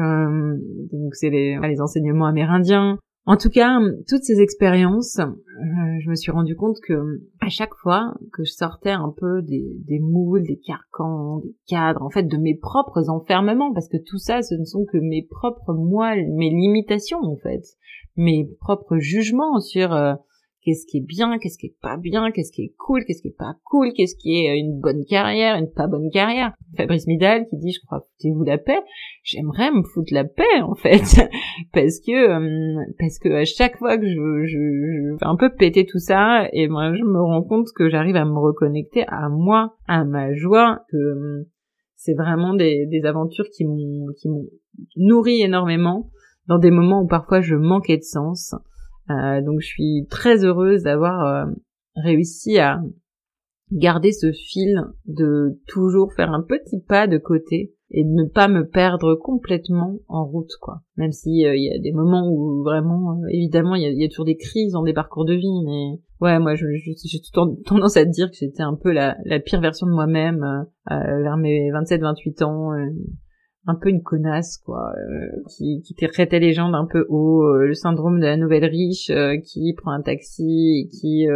donc 0.92 1.14
c'est 1.14 1.30
les, 1.30 1.58
les 1.58 1.80
enseignements 1.80 2.26
amérindiens. 2.26 2.98
En 3.24 3.36
tout 3.36 3.50
cas, 3.50 3.78
toutes 4.08 4.24
ces 4.24 4.40
expériences, 4.40 5.20
euh, 5.20 6.00
je 6.00 6.10
me 6.10 6.16
suis 6.16 6.32
rendu 6.32 6.56
compte 6.56 6.78
que 6.84 7.22
à 7.40 7.48
chaque 7.48 7.74
fois 7.76 8.14
que 8.32 8.42
je 8.42 8.50
sortais 8.50 8.90
un 8.90 9.14
peu 9.16 9.42
des, 9.42 9.64
des 9.86 10.00
moules, 10.00 10.42
des 10.42 10.58
carcans, 10.58 11.38
des 11.38 11.54
cadres, 11.68 12.02
en 12.02 12.10
fait, 12.10 12.24
de 12.24 12.36
mes 12.36 12.56
propres 12.56 13.10
enfermements, 13.10 13.72
parce 13.72 13.88
que 13.88 13.96
tout 13.96 14.18
ça, 14.18 14.42
ce 14.42 14.56
ne 14.56 14.64
sont 14.64 14.84
que 14.92 14.98
mes 14.98 15.24
propres 15.30 15.72
moi, 15.72 16.16
mes 16.16 16.50
limitations, 16.50 17.20
en 17.22 17.36
fait, 17.36 17.62
mes 18.16 18.50
propres 18.58 18.98
jugements 18.98 19.60
sur 19.60 19.92
euh, 19.92 20.14
qu'est-ce 20.62 20.86
qui 20.86 20.98
est 20.98 21.06
bien, 21.06 21.38
qu'est-ce 21.38 21.58
qui 21.58 21.66
est 21.66 21.76
pas 21.80 21.96
bien, 21.96 22.30
qu'est-ce 22.30 22.52
qui 22.52 22.62
est 22.62 22.74
cool, 22.78 23.04
qu'est-ce 23.04 23.22
qui 23.22 23.28
est 23.28 23.36
pas 23.36 23.54
cool, 23.64 23.92
qu'est-ce 23.92 24.16
qui 24.16 24.36
est 24.36 24.58
une 24.58 24.80
bonne 24.80 25.04
carrière, 25.04 25.56
une 25.56 25.70
pas 25.70 25.86
bonne 25.86 26.10
carrière. 26.10 26.52
Fabrice 26.76 27.06
Midal 27.06 27.46
qui 27.48 27.56
dit, 27.58 27.72
je 27.72 27.80
crois, 27.84 28.00
foutez-vous 28.00 28.44
la 28.44 28.58
paix. 28.58 28.78
J'aimerais 29.24 29.70
me 29.72 29.82
foutre 29.82 30.14
la 30.14 30.24
paix, 30.24 30.60
en 30.62 30.74
fait. 30.74 31.02
parce 31.72 32.00
que, 32.00 32.12
euh, 32.12 32.84
parce 32.98 33.18
que 33.18 33.28
à 33.30 33.44
chaque 33.44 33.76
fois 33.76 33.98
que 33.98 34.06
je, 34.06 34.46
je, 34.46 35.16
fais 35.18 35.26
un 35.26 35.36
peu 35.36 35.50
péter 35.54 35.84
tout 35.84 35.98
ça, 35.98 36.48
et 36.52 36.68
moi, 36.68 36.94
je 36.94 37.02
me 37.02 37.20
rends 37.20 37.42
compte 37.42 37.66
que 37.74 37.88
j'arrive 37.88 38.16
à 38.16 38.24
me 38.24 38.38
reconnecter 38.38 39.04
à 39.08 39.28
moi, 39.28 39.74
à 39.88 40.04
ma 40.04 40.32
joie, 40.34 40.80
que 40.90 40.96
euh, 40.96 41.48
c'est 41.96 42.14
vraiment 42.14 42.54
des, 42.54 42.86
des 42.86 43.04
aventures 43.04 43.48
qui 43.54 43.64
m'ont, 43.64 44.06
qui 44.16 44.28
m'ont 44.28 44.46
nourri 44.96 45.42
énormément 45.42 46.10
dans 46.48 46.58
des 46.58 46.70
moments 46.70 47.02
où 47.02 47.06
parfois 47.06 47.40
je 47.40 47.54
manquais 47.54 47.96
de 47.96 48.02
sens 48.02 48.54
euh, 48.54 48.58
donc 49.42 49.60
je 49.60 49.66
suis 49.66 50.06
très 50.10 50.44
heureuse 50.44 50.82
d'avoir 50.82 51.26
euh, 51.26 51.52
réussi 51.96 52.58
à 52.58 52.80
garder 53.70 54.12
ce 54.12 54.32
fil 54.32 54.82
de 55.06 55.58
toujours 55.66 56.12
faire 56.12 56.30
un 56.30 56.42
petit 56.42 56.80
pas 56.80 57.06
de 57.06 57.18
côté 57.18 57.74
et 57.90 58.04
de 58.04 58.10
ne 58.10 58.24
pas 58.28 58.48
me 58.48 58.66
perdre 58.66 59.14
complètement 59.14 59.98
en 60.08 60.24
route 60.24 60.52
quoi. 60.60 60.80
Même 60.96 61.12
si 61.12 61.46
euh, 61.46 61.54
il 61.54 61.64
y 61.64 61.74
a 61.74 61.78
des 61.78 61.92
moments 61.92 62.28
où 62.30 62.62
vraiment 62.62 63.20
évidemment 63.30 63.74
il 63.74 63.82
y 63.82 64.04
a, 64.04 64.08
toujours 64.08 64.24
des 64.24 64.36
crises 64.36 64.72
dans 64.72 64.82
des 64.82 64.92
parcours 64.94 65.24
de 65.24 65.34
vie 65.34 65.64
mais 65.64 66.00
ouais 66.20 66.38
moi 66.38 66.54
j'ai 66.54 66.94
tendance 67.64 67.96
à 67.96 68.04
dire 68.04 68.30
que 68.30 68.36
j'étais 68.36 68.62
un 68.62 68.74
peu 68.74 68.92
la, 68.92 69.16
la 69.24 69.40
pire 69.40 69.60
version 69.60 69.86
de 69.86 69.92
moi-même 69.92 70.66
vers 70.88 71.36
mes 71.36 71.70
27 71.70 72.00
28 72.00 72.42
ans 72.42 72.70
un 73.66 73.76
peu 73.76 73.90
une 73.90 74.02
connasse 74.02 74.58
quoi 74.58 74.92
euh, 74.96 75.28
qui, 75.48 75.82
qui 75.82 75.94
traitait 75.94 76.40
les 76.40 76.52
gens 76.52 76.70
d'un 76.70 76.84
peu 76.84 77.06
haut 77.08 77.44
euh, 77.44 77.66
le 77.66 77.74
syndrome 77.74 78.18
de 78.18 78.26
la 78.26 78.36
nouvelle 78.36 78.64
riche 78.64 79.10
euh, 79.10 79.36
qui 79.38 79.72
prend 79.74 79.92
un 79.92 80.02
taxi 80.02 80.80
et 80.80 80.88
qui 80.88 81.26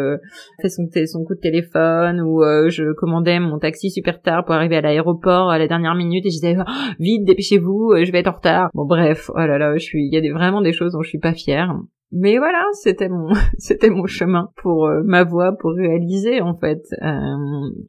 fait 0.60 0.68
son, 0.68 0.88
son 1.06 1.24
coup 1.24 1.34
de 1.34 1.40
téléphone 1.40 2.20
ou 2.20 2.42
je 2.68 2.92
commandais 2.94 3.38
mon 3.38 3.58
taxi 3.58 3.90
super 3.90 4.20
tard 4.20 4.44
pour 4.44 4.54
arriver 4.54 4.76
à 4.76 4.80
l'aéroport 4.80 5.50
à 5.50 5.58
la 5.58 5.68
dernière 5.68 5.94
minute 5.94 6.26
et 6.26 6.30
je 6.30 6.34
disais 6.34 6.56
oh, 6.58 6.70
vite 6.98 7.24
dépêchez-vous 7.24 7.94
je 8.02 8.10
vais 8.10 8.18
être 8.20 8.28
en 8.28 8.36
retard. 8.36 8.70
Bon 8.74 8.86
bref 8.86 9.30
oh 9.34 9.38
là 9.38 9.58
là 9.58 9.76
je 9.76 9.84
suis 9.84 10.06
il 10.06 10.12
y 10.12 10.16
a 10.16 10.20
des, 10.20 10.30
vraiment 10.30 10.62
des 10.62 10.72
choses 10.72 10.92
dont 10.92 11.02
je 11.02 11.08
suis 11.08 11.18
pas 11.18 11.32
fière. 11.32 11.74
Mais 12.12 12.38
voilà, 12.38 12.64
c'était 12.72 13.08
mon 13.08 13.28
c'était 13.58 13.90
mon 13.90 14.06
chemin 14.06 14.50
pour 14.56 14.88
ma 15.04 15.22
voix 15.22 15.52
pour 15.58 15.72
réaliser 15.72 16.40
en 16.40 16.56
fait 16.56 16.82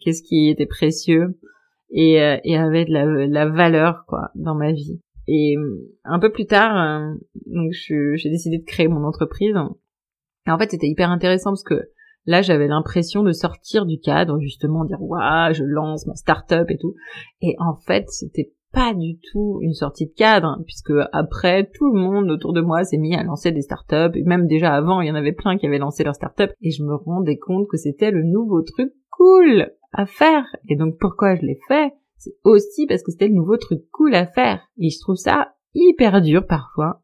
qu'est-ce 0.02 0.22
qui 0.22 0.50
était 0.50 0.68
précieux 0.68 1.38
et, 1.90 2.22
euh, 2.22 2.38
et 2.44 2.58
avait 2.58 2.86
de 2.86 2.92
la, 2.92 3.06
la, 3.28 3.50
valeur 3.50 4.04
quoi 4.08 4.30
dans 4.36 4.56
ma 4.56 4.72
vie. 4.72 5.02
Et 5.28 5.56
euh, 5.58 5.96
un 6.04 6.20
peu 6.20 6.32
plus 6.32 6.46
tard, 6.46 6.78
euh, 6.78 7.16
donc 7.46 7.72
j'ai 7.72 8.30
décidé 8.30 8.60
de 8.60 8.66
créer 8.66 8.88
mon 8.88 9.04
entreprise. 9.04 9.56
Et 10.48 10.52
en 10.52 10.58
fait, 10.58 10.72
c'était 10.72 10.88
hyper 10.88 11.12
intéressant 11.12 11.52
parce 11.52 11.64
que 11.64 11.90
là, 12.26 12.42
j'avais 12.42 12.68
l'impression 12.68 13.24
de 13.24 13.32
sortir 13.32 13.86
du 13.86 14.00
cadre, 14.00 14.40
justement, 14.40 14.86
dire 14.86 15.02
waouh, 15.02 15.54
je 15.54 15.64
lance 15.64 16.08
ma 16.08 16.16
start-up 16.16 16.70
et 16.70 16.78
tout. 16.78 16.96
Et 17.42 17.56
en 17.60 17.76
fait, 17.76 18.06
c'était 18.10 18.54
pas 18.74 18.94
du 18.94 19.18
tout 19.32 19.60
une 19.62 19.74
sortie 19.74 20.08
de 20.08 20.14
cadre, 20.14 20.60
puisque 20.66 20.94
après, 21.12 21.70
tout 21.74 21.92
le 21.92 22.00
monde 22.00 22.30
autour 22.30 22.54
de 22.54 22.62
moi 22.62 22.84
s'est 22.84 22.98
mis 22.98 23.16
à 23.16 23.24
lancer 23.24 23.52
des 23.52 23.62
startups, 23.62 24.16
et 24.16 24.24
même 24.24 24.46
déjà 24.46 24.76
avant, 24.76 25.02
il 25.02 25.08
y 25.08 25.12
en 25.12 25.16
avait 25.16 25.32
plein 25.32 25.58
qui 25.58 25.66
avaient 25.66 25.78
lancé 25.78 26.04
leur 26.04 26.16
startup, 26.16 26.52
et 26.62 26.72
je 26.72 26.84
me 26.84 26.96
rendais 26.96 27.38
compte 27.38 27.68
que 27.70 27.78
c'était 27.78 28.12
le 28.12 28.24
nouveau 28.24 28.62
truc 28.62 28.94
cool 29.10 29.72
à 29.94 30.06
faire. 30.06 30.46
Et 30.70 30.76
donc 30.76 30.96
pourquoi 31.00 31.36
je 31.36 31.42
l'ai 31.42 31.60
fait? 31.68 31.94
C'est 32.18 32.36
aussi 32.44 32.88
parce 32.88 33.04
que 33.04 33.12
c'était 33.12 33.28
le 33.28 33.36
nouveau 33.36 33.58
truc 33.58 33.82
cool 33.92 34.16
à 34.16 34.26
faire. 34.26 34.62
Et 34.80 34.90
je 34.90 35.00
trouve 35.00 35.16
ça 35.16 35.54
hyper 35.74 36.22
dur 36.22 36.46
parfois 36.48 37.02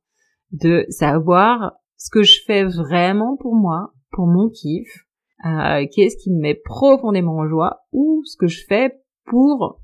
de 0.52 0.86
savoir 0.90 1.74
ce 1.98 2.10
que 2.12 2.24
je 2.24 2.40
fais 2.46 2.64
vraiment 2.64 3.38
pour 3.38 3.56
moi, 3.56 3.94
pour 4.12 4.28
mon 4.28 4.50
kiff, 4.50 5.06
euh, 5.46 5.86
qu'est-ce 5.94 6.18
qui 6.18 6.32
me 6.32 6.40
met 6.40 6.56
profondément 6.56 7.38
en 7.38 7.48
joie, 7.48 7.82
ou 7.92 8.22
ce 8.26 8.38
que 8.38 8.48
je 8.48 8.64
fais 8.68 8.94
pour 9.26 9.82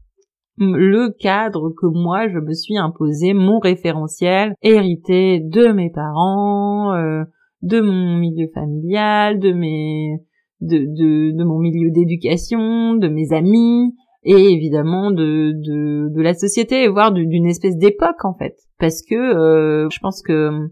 le 0.57 1.09
cadre 1.09 1.69
que 1.69 1.85
moi 1.85 2.27
je 2.27 2.39
me 2.39 2.53
suis 2.53 2.77
imposé, 2.77 3.33
mon 3.33 3.59
référentiel 3.59 4.53
hérité 4.61 5.39
de 5.39 5.67
mes 5.71 5.89
parents, 5.89 6.93
euh, 6.93 7.23
de 7.61 7.79
mon 7.81 8.17
milieu 8.17 8.47
familial, 8.53 9.39
de 9.39 9.51
mes 9.51 10.19
de, 10.61 10.77
de, 10.77 11.37
de 11.37 11.43
mon 11.43 11.59
milieu 11.59 11.91
d'éducation, 11.91 12.95
de 12.95 13.07
mes 13.07 13.31
amis, 13.31 13.93
et 14.23 14.53
évidemment 14.53 15.11
de, 15.11 15.53
de, 15.53 16.13
de 16.13 16.21
la 16.21 16.33
société, 16.33 16.87
voire 16.87 17.11
d'une 17.11 17.45
espèce 17.45 17.77
d'époque 17.77 18.25
en 18.25 18.33
fait. 18.33 18.55
Parce 18.77 19.01
que 19.01 19.15
euh, 19.15 19.89
je 19.89 19.99
pense 19.99 20.21
que 20.21 20.69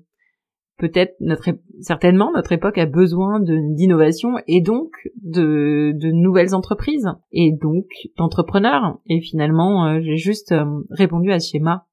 peut-être 0.77 1.15
notre 1.19 1.49
certainement 1.79 2.31
notre 2.33 2.51
époque 2.51 2.77
a 2.77 2.85
besoin 2.85 3.39
d'innovation 3.39 4.33
et 4.47 4.61
donc 4.61 4.91
de, 5.23 5.93
de 5.95 6.11
nouvelles 6.11 6.53
entreprises 6.53 7.07
et 7.31 7.51
donc 7.51 7.85
d'entrepreneurs. 8.17 8.99
Et 9.07 9.21
finalement, 9.21 9.85
euh, 9.85 9.99
j'ai 10.01 10.17
juste 10.17 10.51
euh, 10.51 10.65
répondu 10.91 11.31
à 11.31 11.39
ce 11.39 11.51
schéma 11.51 11.85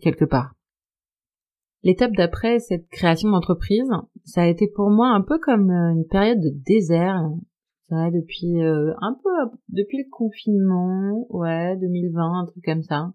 quelque 0.00 0.24
part. 0.24 0.55
L'étape 1.82 2.12
d'après 2.16 2.58
cette 2.58 2.88
création 2.88 3.30
d'entreprise, 3.30 3.88
ça 4.24 4.42
a 4.42 4.46
été 4.46 4.66
pour 4.66 4.90
moi 4.90 5.08
un 5.08 5.20
peu 5.20 5.38
comme 5.38 5.70
euh, 5.70 5.92
une 5.92 6.06
période 6.06 6.40
de 6.40 6.50
désert. 6.50 7.22
Ça, 7.88 8.10
depuis 8.10 8.60
euh, 8.60 8.92
un 9.00 9.16
peu 9.22 9.56
depuis 9.68 9.98
le 9.98 10.10
confinement, 10.10 11.26
ouais, 11.30 11.76
2020, 11.76 12.40
un 12.40 12.46
truc 12.46 12.64
comme 12.64 12.82
ça. 12.82 13.12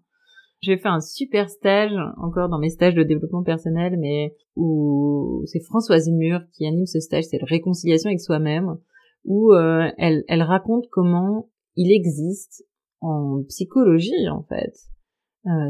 J'ai 0.62 0.78
fait 0.78 0.88
un 0.88 1.00
super 1.00 1.50
stage, 1.50 1.92
encore 2.16 2.48
dans 2.48 2.58
mes 2.58 2.70
stages 2.70 2.94
de 2.94 3.02
développement 3.02 3.42
personnel, 3.42 3.98
mais 3.98 4.34
où 4.56 5.42
c'est 5.46 5.62
Françoise 5.64 6.08
Mur 6.08 6.40
qui 6.52 6.66
anime 6.66 6.86
ce 6.86 7.00
stage, 7.00 7.24
c'est 7.24 7.40
la 7.40 7.46
réconciliation 7.46 8.08
avec 8.08 8.20
soi-même, 8.20 8.78
où 9.24 9.52
euh, 9.52 9.88
elle, 9.98 10.22
elle 10.28 10.42
raconte 10.42 10.86
comment 10.90 11.50
il 11.74 11.92
existe 11.92 12.64
en 13.00 13.42
psychologie, 13.48 14.28
en 14.30 14.44
fait, 14.44 14.72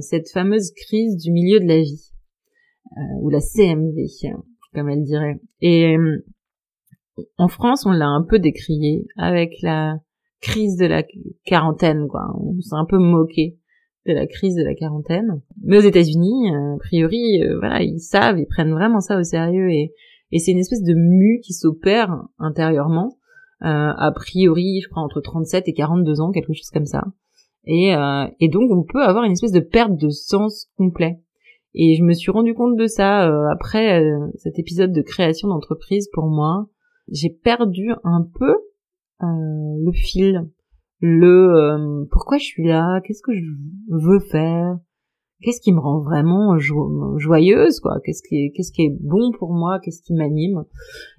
cette 0.00 0.28
fameuse 0.31 0.70
crise 0.72 1.16
du 1.16 1.33
milieu 1.33 1.59
de 1.59 1.66
la 1.66 1.81
vie. 1.81 2.12
Euh, 2.96 3.20
ou 3.20 3.31
la 3.31 3.40
CMV, 3.40 4.07
comme 4.74 4.88
elle 4.88 5.02
dirait. 5.02 5.40
Et 5.61 5.96
euh, 5.96 6.24
en 7.38 7.48
France, 7.48 7.87
on 7.87 7.90
l'a 7.90 8.09
un 8.09 8.22
peu 8.22 8.38
décrié 8.38 9.07
avec 9.16 9.55
la 9.62 9.96
crise 10.40 10.76
de 10.76 10.87
la 10.87 11.05
quarantaine, 11.44 12.09
quoi. 12.09 12.26
On 12.38 12.61
s'est 12.61 12.74
un 12.74 12.85
peu 12.85 12.98
moqué 12.98 13.59
de 14.07 14.12
la 14.12 14.26
crise 14.26 14.57
de 14.57 14.64
la 14.64 14.74
quarantaine. 14.74 15.40
Mais 15.62 15.78
aux 15.78 15.83
États-Unis, 15.83 16.52
euh, 16.52 16.74
a 16.74 16.78
priori, 16.78 17.42
voilà, 17.61 17.83
ils 17.83 18.00
savent, 18.00 18.38
ils 18.38 18.46
prennent 18.46 18.72
vraiment 18.72 19.00
ça 19.00 19.18
au 19.18 19.22
sérieux 19.22 19.70
et, 19.70 19.92
et 20.33 20.38
c'est 20.38 20.52
une 20.52 20.59
espèce 20.59 20.83
de 20.83 20.94
mue 20.94 21.40
qui 21.44 21.52
s'opère 21.52 22.24
intérieurement. 22.38 23.18
Euh, 23.64 23.92
a 23.96 24.11
priori, 24.12 24.81
je 24.83 24.88
crois 24.88 25.02
entre 25.02 25.20
37 25.20 25.68
et 25.68 25.72
42 25.72 26.20
ans, 26.20 26.33
quelque 26.33 26.52
chose 26.52 26.70
comme 26.72 26.87
ça. 26.87 27.05
Et, 27.64 27.94
euh, 27.94 28.26
et 28.40 28.48
donc, 28.48 28.70
on 28.72 28.83
peut 28.83 29.02
avoir 29.02 29.24
une 29.24 29.33
espèce 29.33 29.52
de 29.52 29.61
perte 29.61 29.96
de 29.96 30.09
sens 30.09 30.68
complet. 30.76 31.21
Et 31.74 31.96
je 31.96 32.02
me 32.02 32.12
suis 32.12 32.30
rendu 32.30 32.54
compte 32.54 32.76
de 32.76 32.87
ça 32.87 33.28
euh, 33.28 33.48
après 33.50 34.02
euh, 34.02 34.30
cet 34.37 34.58
épisode 34.58 34.92
de 34.92 35.02
création 35.02 35.48
d'entreprise 35.48 36.08
pour 36.12 36.26
moi. 36.26 36.68
J'ai 37.08 37.30
perdu 37.30 37.90
un 38.04 38.26
peu 38.38 38.54
euh, 39.22 39.26
le 39.85 39.92
fil, 39.92 40.48
le 41.00 42.06
pourquoi 42.11 42.38
je 42.38 42.44
suis 42.44 42.66
là, 42.66 43.00
qu'est-ce 43.00 43.22
que 43.22 43.35
je 43.35 43.50
veux 43.88 44.20
faire, 44.20 44.78
qu'est-ce 45.42 45.61
qui 45.61 45.72
me 45.72 45.81
rend 45.81 46.00
vraiment 46.00 46.59
joyeuse, 47.18 47.81
quoi, 47.81 48.00
qu'est-ce 48.05 48.22
qui 48.22 48.83
est, 48.83 48.96
bon 49.00 49.33
pour 49.38 49.52
moi, 49.52 49.78
qu'est-ce 49.81 50.02
qui 50.02 50.14
m'anime? 50.14 50.64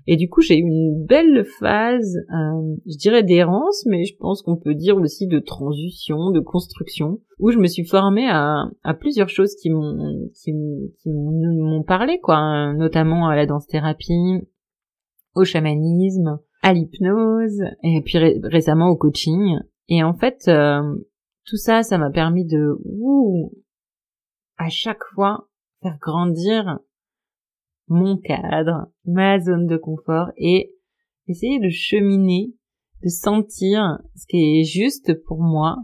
Et 0.08 0.18
du 0.18 0.30
coup, 0.30 0.42
j'ai 0.42 0.58
eu 0.58 0.64
une 0.64 1.06
belle 1.06 1.46
phase, 1.60 2.18
euh, 2.18 2.76
je 2.86 2.98
dirais 2.98 3.24
d'errance, 3.24 3.86
mais 3.86 4.04
je 4.06 4.16
pense 4.18 4.42
qu'on 4.42 4.58
peut 4.58 4.76
dire 4.76 4.98
aussi 4.98 5.28
de 5.28 5.40
transition, 5.40 6.32
de 6.32 6.40
construction, 6.40 7.20
où 7.40 7.52
je 7.52 7.58
me 7.58 7.68
suis 7.68 7.86
formée 7.86 8.28
à, 8.30 8.70
plusieurs 9.00 9.30
choses 9.30 9.56
qui 9.56 9.70
m'ont, 9.70 10.32
parlé, 11.86 12.20
quoi, 12.20 12.74
notamment 12.74 13.28
à 13.28 13.36
la 13.36 13.46
danse-thérapie, 13.46 14.48
au 15.36 15.44
chamanisme, 15.44 16.40
à 16.62 16.74
l'hypnose, 16.74 17.62
et 17.84 18.02
puis 18.04 18.18
récemment 18.44 18.90
au 18.90 18.96
coaching. 18.96 19.60
Et 19.90 20.04
en 20.04 20.14
fait, 20.14 20.46
euh, 20.48 20.82
tout 21.46 21.58
ça, 21.58 21.84
ça 21.84 21.98
m'a 21.98 22.10
permis 22.10 22.46
de, 22.46 22.78
ouh, 22.86 23.52
à 24.58 24.70
chaque 24.70 25.04
fois, 25.14 25.48
faire 25.82 25.98
grandir 26.00 26.80
mon 27.88 28.18
cadre, 28.18 28.88
ma 29.06 29.40
zone 29.40 29.68
de 29.68 29.78
confort 29.78 30.32
et 30.38 30.74
essayer 31.28 31.60
de 31.60 31.70
cheminer, 31.70 32.54
de 33.04 33.10
sentir 33.10 34.00
ce 34.16 34.26
qui 34.28 34.60
est 34.60 34.64
juste 34.64 35.14
pour 35.26 35.42
moi 35.42 35.78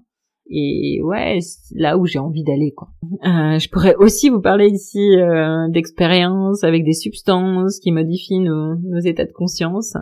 et 0.51 0.99
ouais, 1.03 1.39
là 1.75 1.97
où 1.97 2.05
j'ai 2.07 2.17
envie 2.17 2.43
d'aller 2.43 2.73
quoi. 2.75 2.89
Euh, 3.03 3.59
je 3.59 3.69
pourrais 3.69 3.95
aussi 3.95 4.29
vous 4.29 4.41
parler 4.41 4.67
ici 4.67 5.15
euh, 5.15 5.67
d'expériences 5.69 6.63
avec 6.63 6.83
des 6.83 6.93
substances 6.93 7.79
qui 7.79 7.91
modifient 7.91 8.39
nos, 8.39 8.75
nos 8.75 8.99
états 8.99 9.25
de 9.25 9.31
conscience. 9.31 9.95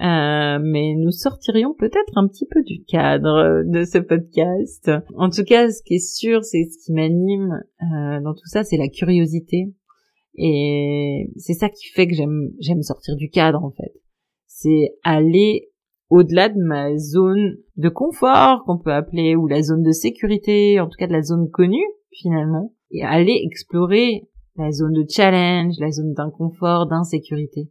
Euh, 0.00 0.58
mais 0.62 0.94
nous 0.94 1.10
sortirions 1.10 1.74
peut-être 1.74 2.16
un 2.16 2.26
petit 2.26 2.46
peu 2.46 2.62
du 2.62 2.82
cadre 2.84 3.62
de 3.66 3.84
ce 3.84 3.98
podcast. 3.98 4.90
En 5.14 5.28
tout 5.28 5.44
cas, 5.44 5.70
ce 5.70 5.82
qui 5.82 5.96
est 5.96 6.14
sûr, 6.14 6.42
c'est 6.42 6.64
ce 6.64 6.84
qui 6.84 6.92
m'anime 6.92 7.62
euh, 7.82 8.20
dans 8.22 8.32
tout 8.32 8.46
ça, 8.46 8.64
c'est 8.64 8.78
la 8.78 8.88
curiosité. 8.88 9.74
Et 10.36 11.30
c'est 11.36 11.52
ça 11.52 11.68
qui 11.68 11.88
fait 11.88 12.06
que 12.06 12.14
j'aime 12.14 12.50
j'aime 12.60 12.82
sortir 12.82 13.14
du 13.16 13.28
cadre 13.28 13.62
en 13.62 13.72
fait. 13.72 13.92
C'est 14.46 14.96
aller 15.04 15.68
au-delà 16.08 16.48
de 16.48 16.58
ma 16.58 16.96
zone 16.96 17.56
de 17.76 17.88
confort 17.90 18.64
qu'on 18.64 18.78
peut 18.78 18.92
appeler 18.92 19.36
ou 19.36 19.46
la 19.48 19.62
zone 19.62 19.82
de 19.82 19.92
sécurité, 19.92 20.80
en 20.80 20.86
tout 20.86 20.96
cas 20.98 21.08
de 21.08 21.12
la 21.12 21.22
zone 21.22 21.50
connue 21.50 21.86
finalement, 22.10 22.72
et 22.90 23.02
aller 23.02 23.38
explorer 23.44 24.28
la 24.56 24.72
zone 24.72 24.94
de 24.94 25.04
challenge, 25.08 25.74
la 25.78 25.90
zone 25.90 26.14
d'inconfort, 26.14 26.86
d'insécurité. 26.86 27.70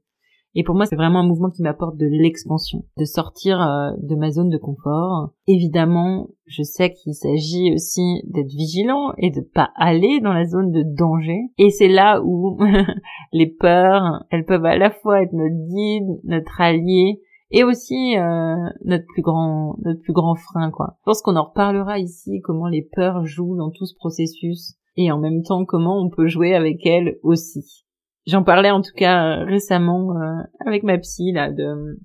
Et 0.56 0.64
pour 0.64 0.76
moi, 0.76 0.86
c'est 0.86 0.96
vraiment 0.96 1.20
un 1.20 1.28
mouvement 1.28 1.50
qui 1.50 1.62
m'apporte 1.62 1.98
de 1.98 2.08
l'expansion, 2.08 2.84
de 2.98 3.06
sortir 3.06 3.62
euh, 3.62 3.92
de 4.02 4.16
ma 4.16 4.32
zone 4.32 4.50
de 4.50 4.58
confort. 4.58 5.32
Évidemment, 5.48 6.30
je 6.48 6.64
sais 6.64 6.92
qu'il 6.92 7.14
s'agit 7.14 7.72
aussi 7.74 8.22
d'être 8.26 8.50
vigilant 8.50 9.14
et 9.18 9.30
de 9.30 9.42
pas 9.42 9.70
aller 9.76 10.20
dans 10.22 10.34
la 10.34 10.46
zone 10.46 10.72
de 10.72 10.84
danger. 10.84 11.40
Et 11.60 11.70
c'est 11.70 11.88
là 11.88 12.22
où 12.24 12.58
les 13.32 13.48
peurs, 13.48 14.26
elles 14.32 14.46
peuvent 14.46 14.66
à 14.66 14.78
la 14.78 14.90
fois 14.90 15.22
être 15.22 15.34
notre 15.34 15.68
guide, 15.68 16.20
notre 16.24 16.60
allié, 16.60 17.22
et 17.52 17.64
aussi 17.64 18.18
euh, 18.18 18.56
notre 18.84 19.06
plus 19.08 19.22
grand 19.22 19.76
notre 19.84 20.02
plus 20.02 20.14
grand 20.14 20.36
frein 20.36 20.70
quoi. 20.72 20.98
Je 21.00 21.04
pense 21.06 21.22
qu'on 21.22 21.36
en 21.36 21.46
reparlera 21.46 21.98
ici 21.98 22.42
comment 22.44 22.68
les 22.68 22.88
peurs 22.92 23.26
jouent 23.26 23.58
dans 23.58 23.72
tout 23.72 23.86
ce 23.86 23.96
processus 23.96 24.76
et 24.98 25.12
en 25.12 25.20
même 25.20 25.42
temps 25.42 25.66
comment 25.66 26.00
on 26.00 26.10
peut 26.10 26.28
jouer 26.28 26.54
avec 26.54 26.86
elles 26.86 27.18
aussi. 27.24 27.86
J'en 28.30 28.44
parlais 28.44 28.70
en 28.70 28.82
tout 28.82 28.94
cas 28.96 29.40
euh, 29.40 29.46
récemment 29.46 30.16
euh, 30.16 30.44
avec 30.64 30.84
ma 30.84 31.00
psy 31.00 31.32
là 31.32 31.52
de 31.52 31.98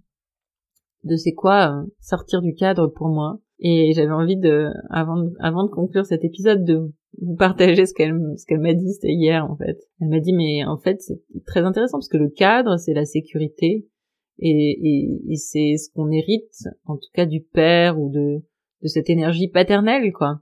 de 1.03 1.17
c'est 1.17 1.35
quoi 1.35 1.71
euh, 1.71 1.87
sortir 2.01 2.41
du 2.41 2.55
cadre 2.55 2.87
pour 2.87 3.09
moi 3.09 3.41
et 3.59 3.93
j'avais 3.93 4.13
envie 4.13 4.39
de 4.39 4.71
avant 4.89 5.19
de, 5.19 5.33
avant 5.41 5.65
de 5.65 5.69
conclure 5.71 6.07
cet 6.07 6.25
épisode 6.25 6.65
de 6.65 6.91
vous 7.21 7.37
partager 7.37 7.85
ce 7.85 7.93
qu'elle 7.93 8.19
ce 8.39 8.47
qu'elle 8.47 8.61
m'a 8.61 8.73
dit 8.73 8.91
c'était 8.95 9.13
hier 9.13 9.45
en 9.45 9.55
fait. 9.57 9.77
Elle 10.01 10.09
m'a 10.09 10.21
dit 10.21 10.33
mais 10.33 10.65
en 10.65 10.79
fait 10.79 11.03
c'est 11.03 11.21
très 11.47 11.61
intéressant 11.61 11.99
parce 11.99 12.09
que 12.09 12.17
le 12.17 12.31
cadre 12.31 12.79
c'est 12.79 12.95
la 12.95 13.05
sécurité 13.05 13.87
et, 14.39 14.49
et, 14.49 15.21
et 15.29 15.37
c'est 15.37 15.77
ce 15.77 15.91
qu'on 15.93 16.11
hérite 16.11 16.55
en 16.87 16.97
tout 16.97 17.11
cas 17.13 17.27
du 17.27 17.43
père 17.43 18.01
ou 18.01 18.11
de 18.11 18.43
de 18.83 18.89
cette 18.89 19.11
énergie 19.11 19.49
paternelle 19.49 20.11
quoi. 20.15 20.41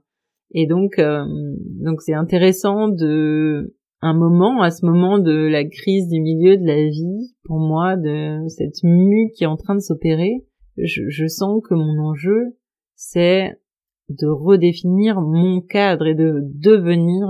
Et 0.51 0.65
donc 0.65 0.95
donc 0.97 2.01
c'est 2.01 2.13
intéressant 2.13 2.87
de 2.87 3.75
un 4.05 4.13
moment, 4.13 4.61
à 4.61 4.69
ce 4.69 4.85
moment 4.85 5.17
de 5.17 5.47
la 5.47 5.63
crise 5.63 6.09
du 6.09 6.19
milieu 6.19 6.57
de 6.57 6.65
la 6.65 6.89
vie, 6.89 7.33
pour 7.45 7.59
moi, 7.59 7.95
de 7.95 8.45
cette 8.49 8.83
mue 8.83 9.31
qui 9.33 9.45
est 9.45 9.47
en 9.47 9.55
train 9.55 9.75
de 9.75 9.79
s'opérer, 9.79 10.45
je, 10.75 11.25
sens 11.27 11.61
que 11.63 11.73
mon 11.73 12.09
enjeu, 12.09 12.57
c'est 12.95 13.57
de 14.09 14.27
redéfinir 14.27 15.21
mon 15.21 15.61
cadre 15.61 16.07
et 16.07 16.15
de 16.15 16.41
devenir 16.43 17.27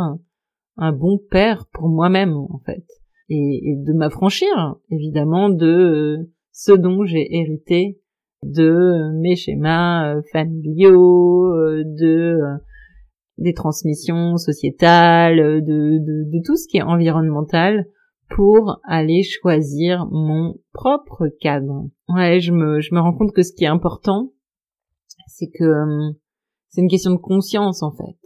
un 0.78 0.92
bon 0.92 1.20
père 1.30 1.68
pour 1.72 1.90
moi-même, 1.90 2.36
en 2.36 2.60
fait. 2.66 2.86
Et, 3.30 3.76
de 3.78 3.94
m'affranchir, 3.94 4.76
évidemment, 4.90 5.50
de 5.50 6.32
ce 6.52 6.72
dont 6.72 7.06
j'ai 7.06 7.36
hérité 7.36 8.00
de 8.42 9.12
mes 9.22 9.36
schémas 9.36 10.16
euh, 10.16 10.22
familiaux, 10.32 11.54
euh, 11.54 11.84
de 11.86 12.40
des 13.38 13.54
transmissions 13.54 14.38
sociétales, 14.38 15.64
de, 15.64 15.98
de, 16.00 16.32
de 16.32 16.44
tout 16.46 16.56
ce 16.56 16.68
qui 16.68 16.78
est 16.78 16.84
environnemental 16.84 17.86
pour 18.30 18.80
aller 18.84 19.24
choisir 19.24 20.08
mon 20.12 20.56
propre 20.74 21.28
cadre. 21.40 21.90
Ouais, 22.10 22.40
je 22.40 22.52
me, 22.52 22.80
je 22.80 22.94
me 22.94 23.00
rends 23.00 23.14
compte 23.14 23.34
que 23.34 23.44
ce 23.44 23.54
qui 23.54 23.64
est 23.64 23.68
important, 23.68 24.32
c'est 25.28 25.50
que 25.50 25.64
hum, 25.64 26.16
c'est 26.70 26.82
une 26.82 26.90
question 26.90 27.12
de 27.12 27.18
conscience 27.18 27.84
en 27.84 27.92
fait. 27.92 28.18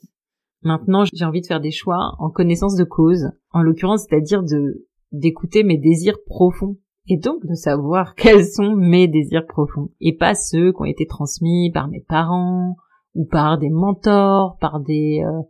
Maintenant, 0.63 1.03
j'ai 1.13 1.25
envie 1.25 1.41
de 1.41 1.45
faire 1.45 1.61
des 1.61 1.71
choix 1.71 2.15
en 2.19 2.29
connaissance 2.29 2.75
de 2.75 2.83
cause, 2.83 3.29
en 3.51 3.61
l'occurrence, 3.61 4.05
c'est-à-dire 4.07 4.43
de 4.43 4.87
d'écouter 5.11 5.63
mes 5.63 5.77
désirs 5.77 6.19
profonds 6.25 6.77
et 7.07 7.17
donc 7.17 7.45
de 7.45 7.53
savoir 7.53 8.15
quels 8.17 8.45
sont 8.45 8.75
mes 8.75 9.07
désirs 9.07 9.45
profonds 9.45 9.89
et 10.01 10.15
pas 10.15 10.35
ceux 10.35 10.71
qui 10.71 10.81
ont 10.81 10.85
été 10.85 11.05
transmis 11.05 11.71
par 11.71 11.87
mes 11.87 12.01
parents 12.01 12.75
ou 13.17 13.25
par 13.25 13.57
des 13.57 13.69
mentors, 13.69 14.57
par 14.61 14.79
des 14.79 15.23
euh, 15.25 15.41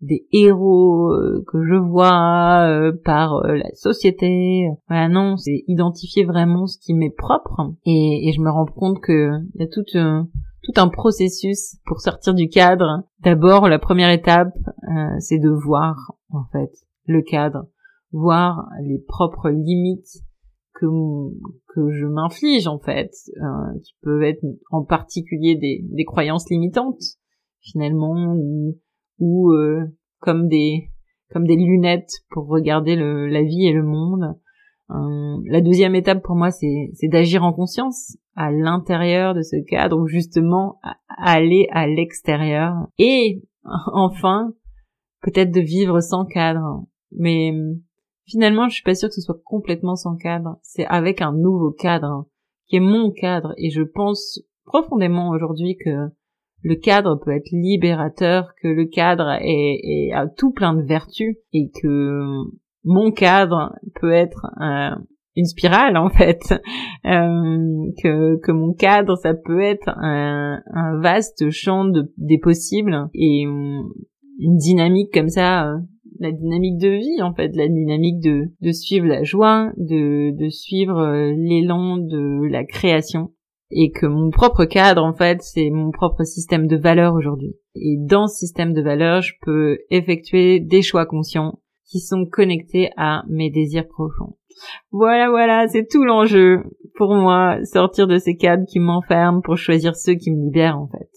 des 0.00 0.26
héros 0.30 1.10
euh, 1.10 1.42
que 1.48 1.64
je 1.66 1.74
vois, 1.74 2.68
euh, 2.68 2.92
par 3.04 3.42
la 3.46 3.68
société. 3.74 4.68
Voilà, 4.88 5.08
non, 5.08 5.36
c'est 5.36 5.64
identifier 5.66 6.24
vraiment 6.24 6.66
ce 6.66 6.78
qui 6.78 6.94
m'est 6.94 7.14
propre 7.14 7.72
et, 7.84 8.28
et, 8.28 8.32
je 8.32 8.40
me 8.40 8.50
rends 8.50 8.66
compte 8.66 9.00
que 9.00 9.30
il 9.54 9.60
y 9.60 9.64
a 9.64 9.68
tout 9.68 9.84
tout 10.62 10.80
un 10.80 10.88
processus 10.88 11.76
pour 11.86 12.00
sortir 12.00 12.34
du 12.34 12.48
cadre. 12.48 13.04
D'abord, 13.20 13.68
la 13.68 13.78
première 13.78 14.10
étape, 14.10 14.52
c'est 15.18 15.38
de 15.38 15.50
voir 15.50 16.12
en 16.30 16.44
fait 16.52 16.70
le 17.06 17.22
cadre, 17.22 17.66
voir 18.12 18.68
les 18.82 18.98
propres 18.98 19.48
limites 19.48 20.25
que 20.76 20.86
que 21.74 21.90
je 21.90 22.06
m'inflige 22.06 22.66
en 22.66 22.78
fait, 22.78 23.10
euh, 23.38 23.78
qui 23.82 23.94
peuvent 24.02 24.22
être 24.22 24.44
en 24.70 24.84
particulier 24.84 25.56
des, 25.56 25.80
des 25.82 26.04
croyances 26.04 26.48
limitantes 26.50 27.02
finalement 27.60 28.34
ou, 28.36 28.78
ou 29.18 29.52
euh, 29.52 29.84
comme 30.20 30.48
des 30.48 30.90
comme 31.32 31.46
des 31.46 31.56
lunettes 31.56 32.10
pour 32.30 32.46
regarder 32.46 32.94
le, 32.96 33.26
la 33.26 33.42
vie 33.42 33.66
et 33.66 33.72
le 33.72 33.82
monde. 33.82 34.36
Euh, 34.90 35.36
la 35.46 35.60
deuxième 35.60 35.96
étape 35.96 36.22
pour 36.22 36.36
moi, 36.36 36.50
c'est, 36.52 36.92
d'agir 37.08 37.42
en 37.42 37.52
conscience 37.52 38.16
à 38.36 38.52
l'intérieur 38.52 39.34
de 39.34 39.42
ce 39.42 39.56
cadre 39.68 39.98
ou 39.98 40.06
justement 40.06 40.78
aller 41.08 41.66
à 41.72 41.88
l'extérieur. 41.88 42.74
Et 42.98 43.42
enfin, 43.92 44.52
peut-être 45.22 45.50
de 45.50 45.60
vivre 45.60 46.00
sans 46.00 46.24
cadre. 46.24 46.84
Mais 47.10 47.52
Finalement, 48.26 48.68
je 48.68 48.74
suis 48.74 48.82
pas 48.82 48.94
sûre 48.94 49.08
que 49.08 49.14
ce 49.14 49.20
soit 49.20 49.40
complètement 49.44 49.96
sans 49.96 50.16
cadre. 50.16 50.58
C'est 50.62 50.86
avec 50.86 51.22
un 51.22 51.32
nouveau 51.32 51.70
cadre, 51.70 52.06
hein, 52.06 52.26
qui 52.66 52.76
est 52.76 52.80
mon 52.80 53.10
cadre. 53.10 53.54
Et 53.56 53.70
je 53.70 53.82
pense 53.82 54.40
profondément 54.64 55.30
aujourd'hui 55.30 55.76
que 55.76 56.08
le 56.62 56.74
cadre 56.74 57.16
peut 57.16 57.30
être 57.30 57.50
libérateur, 57.52 58.52
que 58.60 58.68
le 58.68 58.86
cadre 58.86 59.38
est, 59.40 60.12
a 60.12 60.26
tout 60.26 60.50
plein 60.50 60.74
de 60.74 60.82
vertus 60.82 61.36
et 61.52 61.70
que 61.80 62.20
mon 62.82 63.12
cadre 63.12 63.72
peut 64.00 64.12
être 64.12 64.46
une 65.36 65.44
spirale 65.44 65.96
en 65.96 66.08
fait, 66.08 66.42
euh, 67.04 67.92
que, 68.02 68.52
mon 68.52 68.72
cadre 68.72 69.16
ça 69.16 69.34
peut 69.34 69.60
être 69.60 69.90
un, 69.96 70.60
vaste 71.00 71.50
champ 71.50 71.84
de, 71.84 72.12
des 72.16 72.38
possibles 72.38 73.08
et 73.14 73.42
une 73.42 74.56
dynamique 74.56 75.12
comme 75.12 75.28
ça 75.28 75.68
euh, 75.68 75.78
la 76.20 76.32
dynamique 76.32 76.78
de 76.78 76.88
vie 76.88 77.22
en 77.22 77.34
fait, 77.34 77.54
la 77.54 77.68
dynamique 77.68 78.20
de, 78.20 78.52
de 78.60 78.72
suivre 78.72 79.06
la 79.06 79.22
joie, 79.22 79.72
de, 79.76 80.30
de 80.36 80.48
suivre 80.48 80.98
euh, 80.98 81.32
l'élan 81.36 81.96
de 81.96 82.46
la 82.50 82.64
création 82.64 83.32
et 83.70 83.90
que 83.90 84.06
mon 84.06 84.30
propre 84.30 84.64
cadre 84.64 85.02
en 85.02 85.14
fait 85.14 85.42
c'est 85.42 85.70
mon 85.70 85.90
propre 85.90 86.24
système 86.24 86.66
de 86.66 86.76
valeurs 86.76 87.14
aujourd'hui. 87.14 87.54
Et 87.74 87.96
dans 87.98 88.26
ce 88.26 88.38
système 88.38 88.72
de 88.72 88.82
valeurs, 88.82 89.22
je 89.22 89.34
peux 89.42 89.78
effectuer 89.90 90.60
des 90.60 90.82
choix 90.82 91.06
conscients 91.06 91.58
qui 91.84 92.00
sont 92.00 92.26
connectés 92.26 92.90
à 92.96 93.22
mes 93.28 93.50
désirs 93.50 93.86
profonds. 93.86 94.36
Voilà, 94.90 95.30
voilà, 95.30 95.68
c'est 95.68 95.86
tout 95.88 96.04
l'enjeu 96.04 96.62
pour 96.96 97.14
moi, 97.14 97.58
sortir 97.64 98.06
de 98.06 98.18
ces 98.18 98.36
cadres 98.36 98.64
qui 98.66 98.80
m'enferment 98.80 99.42
pour 99.42 99.56
choisir 99.56 99.94
ceux 99.96 100.14
qui 100.14 100.30
me 100.30 100.44
libèrent 100.44 100.78
en 100.78 100.88
fait. 100.88 101.10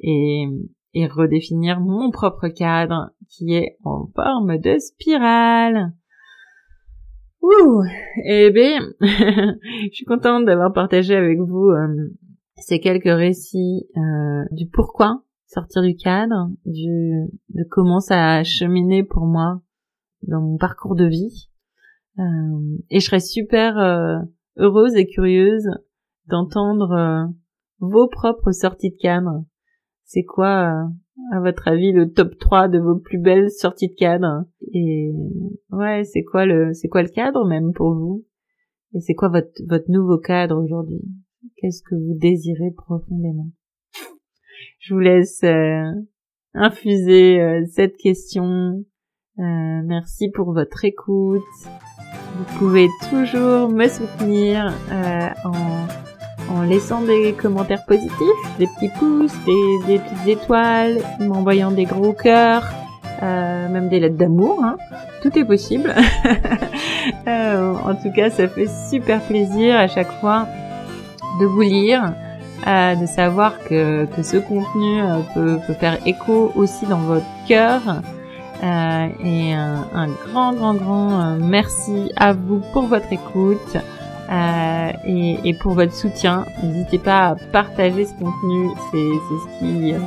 Et 0.00 0.46
et 0.94 1.06
redéfinir 1.06 1.80
mon 1.80 2.10
propre 2.10 2.48
cadre 2.48 3.10
qui 3.28 3.54
est 3.54 3.78
en 3.84 4.06
forme 4.14 4.58
de 4.58 4.78
spirale. 4.78 5.92
Ouh, 7.42 7.82
eh 8.24 8.50
bien, 8.50 8.80
je 9.00 9.90
suis 9.92 10.04
contente 10.04 10.44
d'avoir 10.44 10.72
partagé 10.72 11.14
avec 11.14 11.38
vous 11.38 11.68
euh, 11.68 12.10
ces 12.56 12.80
quelques 12.80 13.04
récits 13.04 13.86
euh, 13.96 14.44
du 14.50 14.68
pourquoi 14.68 15.22
sortir 15.46 15.82
du 15.82 15.94
cadre, 15.94 16.50
du 16.66 17.12
de 17.50 17.64
comment 17.70 18.00
ça 18.00 18.36
a 18.36 18.44
cheminé 18.44 19.02
pour 19.02 19.24
moi 19.24 19.62
dans 20.22 20.40
mon 20.40 20.58
parcours 20.58 20.94
de 20.94 21.06
vie. 21.06 21.48
Euh, 22.18 22.78
et 22.90 23.00
je 23.00 23.06
serais 23.06 23.20
super 23.20 23.78
heureuse 24.56 24.96
et 24.96 25.06
curieuse 25.06 25.68
d'entendre 26.26 27.30
vos 27.78 28.08
propres 28.08 28.50
sorties 28.50 28.90
de 28.90 28.98
cadre 29.00 29.44
c'est 30.08 30.24
quoi 30.24 30.88
à 31.32 31.40
votre 31.40 31.68
avis, 31.68 31.92
le 31.92 32.10
top 32.10 32.38
3 32.38 32.68
de 32.68 32.78
vos 32.78 32.96
plus 32.96 33.18
belles 33.18 33.50
sorties 33.50 33.88
de 33.88 33.94
cadre? 33.94 34.44
Et 34.72 35.12
ouais, 35.70 36.04
c'est 36.04 36.24
quoi 36.24 36.46
le, 36.46 36.72
c'est 36.72 36.88
quoi 36.88 37.02
le 37.02 37.10
cadre 37.10 37.46
même 37.46 37.72
pour 37.74 37.94
vous? 37.94 38.24
Et 38.94 39.00
c'est 39.00 39.14
quoi 39.14 39.28
votre, 39.28 39.62
votre 39.68 39.90
nouveau 39.90 40.16
cadre 40.16 40.56
aujourd'hui? 40.56 41.02
Qu'est-ce 41.56 41.82
que 41.82 41.94
vous 41.94 42.14
désirez 42.18 42.70
profondément? 42.74 43.50
Je 44.78 44.94
vous 44.94 45.00
laisse 45.00 45.42
euh, 45.44 45.92
infuser 46.54 47.42
euh, 47.42 47.66
cette 47.70 47.98
question. 47.98 48.82
Euh, 49.38 49.82
merci 49.84 50.30
pour 50.30 50.54
votre 50.54 50.86
écoute. 50.86 51.42
Vous 52.34 52.58
pouvez 52.58 52.88
toujours 53.10 53.68
me 53.68 53.86
soutenir 53.88 54.72
en 55.44 55.86
en 56.50 56.62
laissant 56.62 57.02
des 57.02 57.32
commentaires 57.32 57.84
positifs, 57.84 58.58
des 58.58 58.66
petits 58.66 58.90
pouces, 58.98 59.34
des, 59.44 59.78
des 59.86 59.98
petites 59.98 60.26
étoiles, 60.26 60.98
m'envoyant 61.20 61.70
des 61.70 61.84
gros 61.84 62.12
cœurs, 62.12 62.64
euh, 63.22 63.68
même 63.68 63.88
des 63.88 64.00
lettres 64.00 64.16
d'amour. 64.16 64.62
Hein. 64.62 64.76
Tout 65.22 65.36
est 65.38 65.44
possible. 65.44 65.94
euh, 67.26 67.74
en 67.84 67.94
tout 67.94 68.12
cas, 68.14 68.30
ça 68.30 68.48
fait 68.48 68.68
super 68.90 69.20
plaisir 69.22 69.76
à 69.76 69.88
chaque 69.88 70.12
fois 70.20 70.46
de 71.40 71.46
vous 71.46 71.60
lire, 71.60 72.12
euh, 72.66 72.94
de 72.94 73.06
savoir 73.06 73.58
que, 73.64 74.06
que 74.06 74.22
ce 74.22 74.36
contenu 74.36 75.00
euh, 75.00 75.18
peut, 75.34 75.58
peut, 75.66 75.74
faire 75.74 75.98
écho 76.06 76.52
aussi 76.54 76.86
dans 76.86 76.98
votre 76.98 77.26
cœur. 77.46 77.80
Et 78.60 79.52
un, 79.52 79.86
un, 79.94 80.08
grand, 80.08 80.52
grand, 80.52 80.74
grand 80.74 81.36
merci 81.36 82.10
à 82.16 82.32
vous 82.32 82.60
pour 82.72 82.86
votre 82.86 83.12
écoute. 83.12 83.76
Euh, 84.30 84.92
et, 85.06 85.38
et, 85.44 85.54
pour 85.54 85.72
votre 85.72 85.94
soutien. 85.94 86.44
N'hésitez 86.62 86.98
pas 86.98 87.28
à 87.28 87.34
partager 87.34 88.04
ce 88.04 88.12
contenu, 88.12 88.68
c'est 88.90 88.98
ce 88.98 89.58
qui 89.58 89.94
euh, 89.94 89.98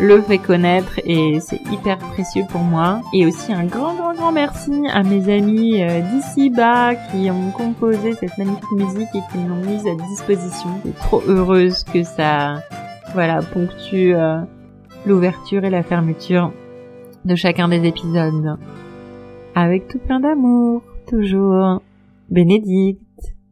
le 0.00 0.20
fait 0.22 0.38
connaître 0.38 1.00
et 1.04 1.38
c'est 1.40 1.60
hyper 1.72 1.98
précieux 1.98 2.44
pour 2.48 2.60
moi. 2.60 3.00
Et 3.12 3.26
aussi 3.26 3.52
un 3.52 3.64
grand 3.64 3.94
grand 3.94 4.14
grand 4.14 4.32
merci 4.32 4.72
à 4.92 5.02
mes 5.02 5.32
amis 5.32 5.82
euh, 5.82 6.00
d'ici 6.00 6.50
bas 6.50 6.94
qui 6.94 7.30
ont 7.30 7.50
composé 7.50 8.14
cette 8.14 8.36
magnifique 8.38 8.70
musique 8.72 9.08
et 9.14 9.32
qui 9.32 9.38
m'ont 9.38 9.64
mise 9.64 9.86
à 9.86 9.94
disposition. 10.08 10.70
Je 10.84 10.90
suis 10.90 10.98
trop 10.98 11.22
heureuse 11.26 11.84
que 11.84 12.02
ça 12.02 12.62
voilà 13.12 13.40
ponctue 13.40 14.14
euh, 14.14 14.40
l'ouverture 15.06 15.64
et 15.64 15.70
la 15.70 15.82
fermeture 15.82 16.52
de 17.24 17.34
chacun 17.34 17.68
des 17.68 17.84
épisodes. 17.86 18.56
Avec 19.54 19.88
tout 19.88 19.98
plein 19.98 20.20
d'amour, 20.20 20.82
toujours. 21.08 21.80
Bénédicte. 22.30 23.03